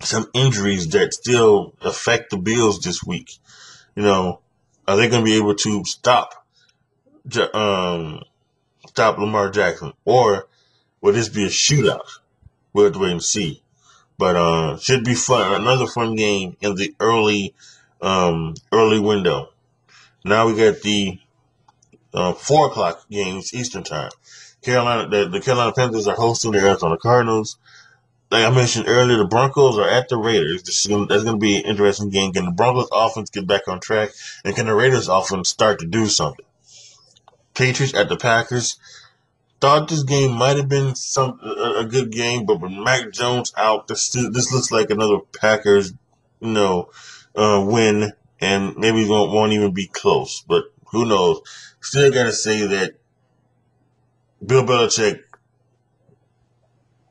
some 0.00 0.26
injuries 0.34 0.88
that 0.88 1.14
still 1.14 1.74
affect 1.82 2.30
the 2.30 2.36
Bills 2.36 2.80
this 2.80 3.04
week. 3.04 3.36
You 3.94 4.02
know, 4.02 4.40
are 4.88 4.96
they 4.96 5.08
going 5.08 5.24
to 5.24 5.30
be 5.30 5.36
able 5.36 5.54
to 5.54 5.84
stop 5.84 6.46
um, 7.54 8.22
stop 8.88 9.18
Lamar 9.18 9.50
Jackson, 9.50 9.92
or 10.04 10.48
will 11.00 11.12
this 11.12 11.28
be 11.28 11.44
a 11.44 11.48
shootout? 11.48 12.18
We'll 12.72 12.86
have 12.86 12.94
to 12.94 12.98
wait 13.00 13.12
and 13.12 13.22
see. 13.22 13.62
But 14.18 14.36
uh, 14.36 14.76
should 14.78 15.04
be 15.04 15.14
fun. 15.14 15.60
Another 15.60 15.86
fun 15.86 16.14
game 16.14 16.56
in 16.60 16.74
the 16.74 16.94
early 17.00 17.54
um, 18.00 18.54
early 18.72 19.00
window. 19.00 19.50
Now 20.24 20.46
we 20.46 20.56
got 20.56 20.82
the 20.82 21.18
uh, 22.12 22.32
four 22.32 22.66
o'clock 22.66 23.08
games 23.10 23.54
Eastern 23.54 23.82
time. 23.82 24.10
Carolina, 24.62 25.08
the, 25.08 25.28
the 25.28 25.40
Carolina 25.40 25.72
Panthers 25.72 26.06
are 26.06 26.16
hosting 26.16 26.52
the 26.52 26.58
Arizona 26.58 26.98
Cardinals. 26.98 27.58
Like 28.30 28.44
I 28.44 28.50
mentioned 28.50 28.86
earlier, 28.88 29.18
the 29.18 29.24
Broncos 29.24 29.78
are 29.78 29.88
at 29.88 30.08
the 30.08 30.16
Raiders. 30.16 30.62
This 30.62 30.86
is 30.86 31.06
that's 31.08 31.24
going 31.24 31.36
to 31.36 31.38
be 31.38 31.56
an 31.56 31.64
interesting 31.64 32.10
game. 32.10 32.32
Can 32.32 32.44
the 32.44 32.52
Broncos 32.52 32.88
offense 32.92 33.30
get 33.30 33.46
back 33.46 33.66
on 33.66 33.80
track, 33.80 34.10
and 34.44 34.54
can 34.54 34.66
the 34.66 34.74
Raiders 34.74 35.08
offense 35.08 35.48
start 35.48 35.80
to 35.80 35.86
do 35.86 36.06
something? 36.06 36.44
Patriots 37.54 37.94
at 37.94 38.08
the 38.08 38.16
Packers. 38.16 38.78
Thought 39.60 39.88
this 39.88 40.04
game 40.04 40.32
might 40.32 40.56
have 40.56 40.68
been 40.68 40.94
some 40.94 41.38
a, 41.42 41.80
a 41.80 41.84
good 41.84 42.10
game, 42.10 42.46
but 42.46 42.60
with 42.60 42.72
Mac 42.72 43.12
Jones 43.12 43.52
out, 43.56 43.88
this 43.88 44.10
this 44.10 44.52
looks 44.52 44.70
like 44.72 44.88
another 44.90 45.18
Packers, 45.38 45.92
you 46.40 46.48
know, 46.48 46.88
uh, 47.36 47.62
win, 47.66 48.12
and 48.40 48.76
maybe 48.76 49.06
won't, 49.06 49.32
won't 49.32 49.52
even 49.52 49.72
be 49.72 49.86
close. 49.86 50.42
But 50.48 50.64
who 50.86 51.04
knows? 51.04 51.40
Still 51.82 52.10
got 52.10 52.24
to 52.24 52.32
say 52.32 52.66
that 52.66 52.94
Bill 54.44 54.64
Belichick 54.64 55.20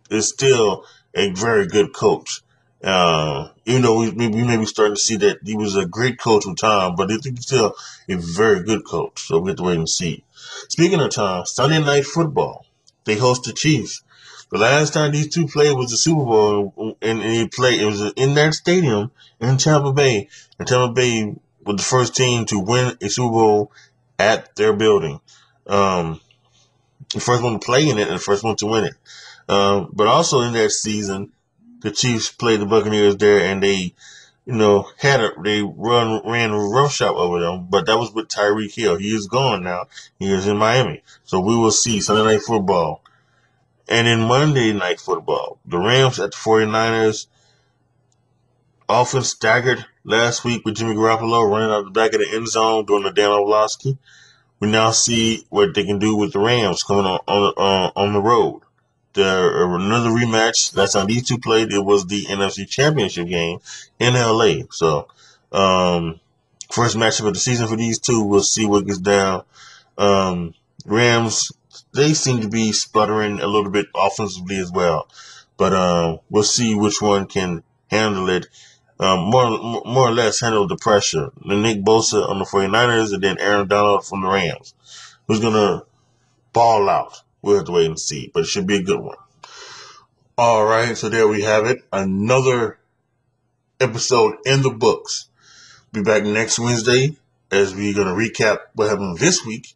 is 0.10 0.30
still 0.30 0.86
a 1.14 1.32
very 1.32 1.68
good 1.68 1.94
coach. 1.94 2.42
Uh, 2.84 3.50
even 3.66 3.82
though 3.82 4.00
we, 4.00 4.10
we 4.12 4.30
may 4.30 4.58
be 4.58 4.66
starting 4.66 4.96
to 4.96 5.02
see 5.02 5.18
that 5.18 5.40
he 5.44 5.56
was 5.56 5.76
a 5.76 5.86
great 5.86 6.18
coach 6.18 6.46
with 6.46 6.58
time, 6.58 6.96
but 6.96 7.10
he's 7.10 7.20
still 7.42 7.76
a 8.08 8.16
very 8.16 8.64
good 8.64 8.86
coach. 8.86 9.22
So 9.22 9.40
we 9.40 9.50
have 9.50 9.58
to 9.58 9.64
wait 9.64 9.78
and 9.78 9.90
see. 9.90 10.24
Speaking 10.70 11.00
of 11.00 11.12
time, 11.12 11.46
Sunday 11.46 11.80
night 11.80 12.06
football. 12.06 12.66
They 13.06 13.16
host 13.16 13.44
the 13.44 13.54
Chiefs. 13.54 14.04
The 14.52 14.58
last 14.58 14.94
time 14.94 15.12
these 15.12 15.34
two 15.34 15.48
played 15.48 15.78
was 15.78 15.92
the 15.92 15.98
Super 15.98 16.26
Bowl, 16.26 16.98
and, 17.02 17.22
and 17.22 17.32
he 17.32 17.48
played. 17.48 17.82
It 17.82 17.86
was 17.86 18.02
in 18.16 18.34
that 18.34 18.54
stadium 18.54 19.12
in 19.40 19.58
Tampa 19.58 19.94
Bay, 19.94 20.28
and 20.58 20.68
Tampa 20.68 20.92
Bay 20.92 21.36
was 21.64 21.78
the 21.78 21.84
first 21.84 22.16
team 22.16 22.46
to 22.46 22.60
win 22.60 22.98
a 23.02 23.10
Super 23.10 23.32
Bowl 23.32 23.72
at 24.18 24.56
their 24.56 24.74
building. 24.74 25.22
Um, 25.68 26.20
the 27.14 27.20
first 27.20 27.44
one 27.44 27.54
to 27.54 27.60
play 27.60 27.88
in 27.90 27.98
it 27.98 28.08
and 28.08 28.18
the 28.18 28.24
first 28.24 28.44
one 28.44 28.56
to 28.58 28.66
win 28.66 28.86
it. 28.86 28.94
Um, 29.48 29.90
but 29.94 30.08
also 30.08 30.42
in 30.42 30.54
that 30.54 30.72
season, 30.72 31.32
the 31.82 31.92
Chiefs 31.92 32.32
played 32.32 32.60
the 32.60 32.66
Buccaneers 32.66 33.18
there 33.18 33.40
and 33.40 33.64
they, 33.64 33.96
you 34.50 34.56
know, 34.56 34.90
had 34.98 35.20
a, 35.20 35.32
they 35.44 35.62
run, 35.62 36.22
ran 36.26 36.50
a 36.50 36.58
rough 36.58 36.92
shot 36.92 37.14
over 37.14 37.40
them, 37.40 37.68
but 37.70 37.86
that 37.86 38.00
was 38.00 38.12
with 38.12 38.30
Tyreek 38.30 38.74
Hill. 38.74 38.96
He 38.98 39.16
is 39.16 39.28
gone 39.28 39.62
now. 39.62 39.86
He 40.18 40.34
is 40.34 40.48
in 40.48 40.58
Miami. 40.58 41.04
So 41.24 41.40
we 41.40 41.56
will 41.56 41.70
see 41.70 42.02
Sunday 42.02 42.24
night 42.24 42.42
football. 42.42 43.04
And 43.88 44.08
in 44.08 44.22
Monday 44.22 44.74
night 44.74 45.00
football, 45.00 45.60
the 45.68 45.78
Rams 45.78 46.20
at 46.20 46.32
the 46.32 46.38
49ers, 46.38 47.28
offense 48.90 49.30
staggered 49.30 49.86
last 50.04 50.44
week 50.44 50.66
with 50.66 50.78
Jimmy 50.78 50.96
Garoppolo 50.96 51.48
running 51.48 51.70
out 51.70 51.86
the 51.86 51.92
back 51.92 52.14
of 52.14 52.20
the 52.20 52.36
end 52.36 52.48
zone 52.48 52.88
doing 52.88 53.04
the 53.04 53.12
Dan 53.12 53.30
Orlovsky. 53.30 54.00
We 54.60 54.72
now 54.72 54.90
see 54.90 55.46
what 55.50 55.76
they 55.76 55.86
can 55.86 56.00
do 56.00 56.16
with 56.16 56.34
the 56.34 56.40
Rams 56.40 56.82
coming 56.82 57.06
on 57.06 57.20
on, 57.28 57.54
uh, 57.56 57.92
on 57.96 58.14
the 58.14 58.22
road. 58.22 58.62
There 59.14 59.76
another 59.76 60.10
rematch. 60.10 60.72
That's 60.72 60.94
how 60.94 61.06
these 61.06 61.28
two 61.28 61.40
played. 61.40 61.72
It 61.72 61.84
was 61.84 62.06
the 62.06 62.26
NFC 62.26 62.68
Championship 62.68 63.28
game 63.28 63.60
in 64.00 64.14
LA. 64.14 64.64
So, 64.72 65.08
um, 65.52 66.20
first 66.72 66.96
matchup 66.96 67.28
of 67.28 67.34
the 67.34 67.40
season 67.40 67.68
for 67.68 67.76
these 67.76 68.00
two. 68.00 68.24
We'll 68.24 68.44
see 68.44 68.66
what 68.66 68.86
gets 68.86 69.00
down. 69.00 69.44
Um, 69.98 70.54
Rams, 70.86 71.52
they 71.94 72.14
seem 72.14 72.42
to 72.42 72.50
be 72.50 72.72
sputtering 72.72 73.40
a 73.40 73.48
little 73.48 73.72
bit 73.72 73.88
offensively 73.96 74.58
as 74.58 74.72
well, 74.72 75.10
but 75.58 75.74
um, 75.74 76.20
we'll 76.30 76.44
see 76.44 76.76
which 76.76 77.02
one 77.02 77.26
can 77.26 77.64
handle 77.90 78.30
it 78.30 78.46
um, 79.00 79.30
more 79.30 79.50
more 79.86 80.10
or 80.10 80.12
less 80.12 80.42
handle 80.42 80.68
the 80.68 80.76
pressure. 80.76 81.32
The 81.46 81.56
Nick 81.56 81.84
Bosa 81.84 82.28
on 82.28 82.40
the 82.40 82.46
49ers 82.46 83.14
and 83.14 83.24
then 83.24 83.40
Aaron 83.40 83.68
Donald 83.68 84.06
from 84.06 84.22
the 84.22 84.28
Rams. 84.28 84.74
Who's 85.28 85.40
going 85.40 85.54
to 85.54 85.86
ball 86.52 86.90
out? 86.90 87.22
We'll 87.42 87.58
have 87.58 87.66
to 87.66 87.72
wait 87.72 87.86
and 87.86 88.00
see, 88.00 88.32
but 88.34 88.42
it 88.42 88.48
should 88.48 88.68
be 88.68 88.78
a 88.78 88.84
good 88.84 89.00
one. 89.00 89.18
All 90.38 90.66
right, 90.66 90.98
so 90.98 91.10
there 91.10 91.28
we 91.28 91.42
have 91.42 91.66
it. 91.66 91.84
Another 91.92 92.80
episode 93.80 94.36
in 94.46 94.62
the 94.62 94.70
books. 94.70 95.30
Be 95.92 96.02
back 96.02 96.24
next 96.24 96.60
Wednesday 96.60 97.18
as 97.52 97.74
we're 97.74 97.94
going 97.94 98.08
to 98.08 98.14
recap 98.14 98.60
what 98.74 98.90
happened 98.90 99.18
this 99.18 99.46
week 99.46 99.76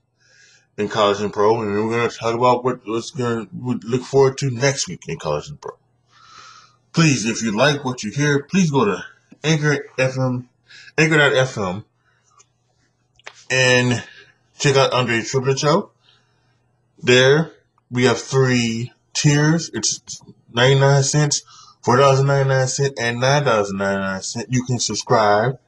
in 0.78 0.90
college 0.90 1.22
and 1.22 1.32
pro, 1.32 1.62
and 1.62 1.72
we're 1.72 1.90
going 1.90 2.10
to 2.10 2.16
talk 2.16 2.36
about 2.36 2.64
what, 2.64 2.82
what's 2.86 3.12
going 3.12 3.48
to 3.48 3.80
look 3.88 4.04
forward 4.04 4.38
to 4.40 4.50
next 4.50 4.88
week 4.88 5.02
in 5.08 5.18
college 5.18 5.50
and 5.50 5.60
pro. 5.60 5.72
Please, 6.94 7.26
if 7.26 7.42
you 7.42 7.56
like 7.56 7.84
what 7.84 8.04
you 8.04 8.12
hear, 8.12 8.44
please 8.44 8.70
go 8.70 8.86
to 8.86 9.04
Anchor 9.44 9.86
FM, 9.98 10.46
Anchor.fm, 10.98 11.84
and 13.50 14.04
check 14.60 14.76
out 14.76 14.94
Andre 14.94 15.22
Triplett 15.22 15.60
Show. 15.60 15.92
There, 17.04 17.52
we 17.92 18.06
have 18.06 18.20
three 18.20 18.94
tiers. 19.14 19.70
It's 19.74 20.00
99 20.54 21.04
cents, 21.04 21.44
$4.99, 21.84 22.94
and 22.98 23.22
$9.99. 23.22 24.46
You 24.50 24.64
can 24.64 24.80
subscribe. 24.80 25.60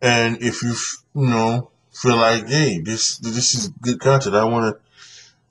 And 0.00 0.42
if 0.42 0.62
you, 0.62 0.74
you 1.14 1.28
know, 1.28 1.70
feel 1.92 2.16
like, 2.16 2.48
hey, 2.48 2.80
this 2.80 3.18
this 3.18 3.54
is 3.54 3.68
good 3.82 4.00
content, 4.00 4.34
I 4.34 4.44
want 4.44 4.76
to 4.76 4.80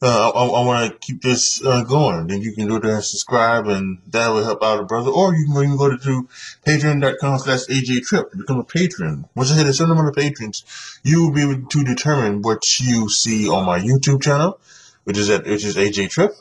uh, 0.02 0.30
I, 0.30 0.46
I 0.46 0.66
want 0.66 0.92
to 0.92 0.98
keep 1.00 1.22
this 1.22 1.64
uh, 1.64 1.84
going, 1.84 2.28
then 2.28 2.42
you 2.42 2.54
can 2.54 2.68
go 2.68 2.80
there 2.80 2.96
and 2.96 3.04
subscribe, 3.04 3.68
and 3.68 4.00
that 4.08 4.30
will 4.30 4.44
help 4.44 4.64
out 4.64 4.80
a 4.80 4.84
brother. 4.84 5.12
Or 5.12 5.36
you 5.36 5.46
can 5.46 5.64
even 5.64 5.78
go 5.78 5.96
to, 5.96 6.30
patreon.com 6.66 7.40
slash 7.40 7.66
AJ 7.66 8.06
Trip 8.06 8.32
to 8.32 8.38
become 8.38 8.60
a 8.60 8.64
patron. 8.64 9.26
Once 9.36 9.52
I 9.52 9.56
hit 9.56 9.68
a 9.68 9.74
certain 9.74 9.92
amount 9.92 10.08
of 10.08 10.16
patrons, 10.16 10.64
you 11.04 11.24
will 11.24 11.34
be 11.34 11.42
able 11.42 11.68
to 11.68 11.84
determine 11.84 12.42
what 12.42 12.80
you 12.80 13.10
see 13.10 13.50
on 13.50 13.66
my 13.66 13.80
YouTube 13.80 14.22
channel, 14.22 14.60
which 15.10 15.18
is 15.18 15.28
at 15.32 15.44
which 15.44 15.66
is 15.66 15.76
AJ 15.76 16.12
Trip, 16.12 16.36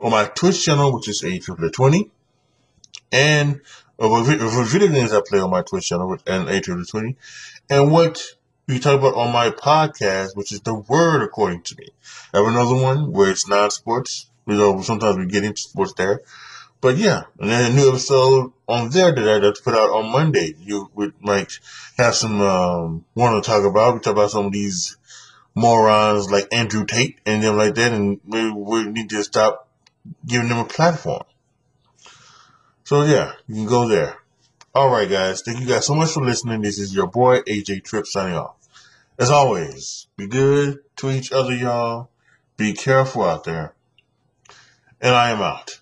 on 0.00 0.10
my 0.10 0.24
Twitch 0.24 0.64
channel, 0.64 0.94
which 0.94 1.06
is 1.06 1.22
A 1.22 1.38
Triplett 1.38 1.74
20, 1.74 2.10
and 3.12 3.60
what 3.98 4.24
video 4.24 4.88
games 4.88 5.12
I 5.12 5.20
play 5.20 5.38
on 5.38 5.50
my 5.50 5.60
Twitch 5.60 5.88
channel 5.90 6.16
and 6.26 6.48
A 6.48 6.62
Triplett 6.62 6.88
20, 6.88 7.16
and 7.68 7.92
what 7.92 8.22
we 8.66 8.78
talk 8.78 8.98
about 8.98 9.16
on 9.16 9.34
my 9.34 9.50
podcast, 9.50 10.34
which 10.34 10.50
is 10.50 10.62
the 10.62 10.74
word 10.74 11.22
according 11.22 11.60
to 11.60 11.76
me. 11.76 11.88
I 12.32 12.38
have 12.38 12.46
another 12.46 12.74
one 12.74 13.12
where 13.12 13.30
it's 13.30 13.46
non-sports. 13.46 14.30
You 14.46 14.54
know, 14.54 14.80
sometimes 14.80 15.18
we 15.18 15.26
get 15.26 15.44
into 15.44 15.60
sports 15.60 15.92
there. 15.92 16.22
But 16.80 16.96
yeah, 16.96 17.24
and 17.38 17.50
then 17.50 17.70
a 17.70 17.74
new 17.74 17.90
episode 17.90 18.52
on 18.66 18.88
there 18.88 19.12
that 19.12 19.28
I 19.28 19.44
have 19.44 19.54
to 19.56 19.62
put 19.62 19.74
out 19.74 19.90
on 19.90 20.10
Monday. 20.10 20.54
You 20.58 20.90
would 20.94 21.12
might 21.20 21.58
have 21.98 22.14
some 22.14 22.40
um, 22.40 23.04
want 23.14 23.44
to 23.44 23.46
talk 23.46 23.64
about. 23.64 23.92
We 23.92 24.00
talk 24.00 24.12
about 24.14 24.30
some 24.30 24.46
of 24.46 24.52
these 24.52 24.96
morons 25.54 26.30
like 26.30 26.52
Andrew 26.52 26.84
Tate 26.84 27.18
and 27.24 27.42
them 27.42 27.56
like 27.56 27.74
that, 27.76 27.92
and 27.92 28.20
we 28.24 28.84
need 28.84 29.10
to 29.10 29.22
stop 29.22 29.68
giving 30.26 30.48
them 30.48 30.58
a 30.58 30.64
platform. 30.64 31.22
So 32.84 33.04
yeah, 33.04 33.32
you 33.46 33.54
can 33.54 33.66
go 33.66 33.88
there. 33.88 34.18
All 34.74 34.90
right, 34.90 35.08
guys. 35.08 35.42
Thank 35.42 35.60
you 35.60 35.66
guys 35.66 35.86
so 35.86 35.94
much 35.94 36.10
for 36.10 36.24
listening. 36.24 36.60
This 36.60 36.78
is 36.78 36.94
your 36.94 37.06
boy 37.06 37.40
AJ 37.42 37.84
Trip 37.84 38.06
signing 38.06 38.36
off. 38.36 38.56
As 39.18 39.30
always, 39.30 40.08
be 40.16 40.26
good 40.26 40.80
to 40.96 41.10
each 41.10 41.30
other, 41.30 41.54
y'all. 41.54 42.10
Be 42.56 42.72
careful 42.72 43.22
out 43.22 43.44
there. 43.44 43.74
And 45.00 45.14
I 45.14 45.30
am 45.30 45.40
out. 45.40 45.80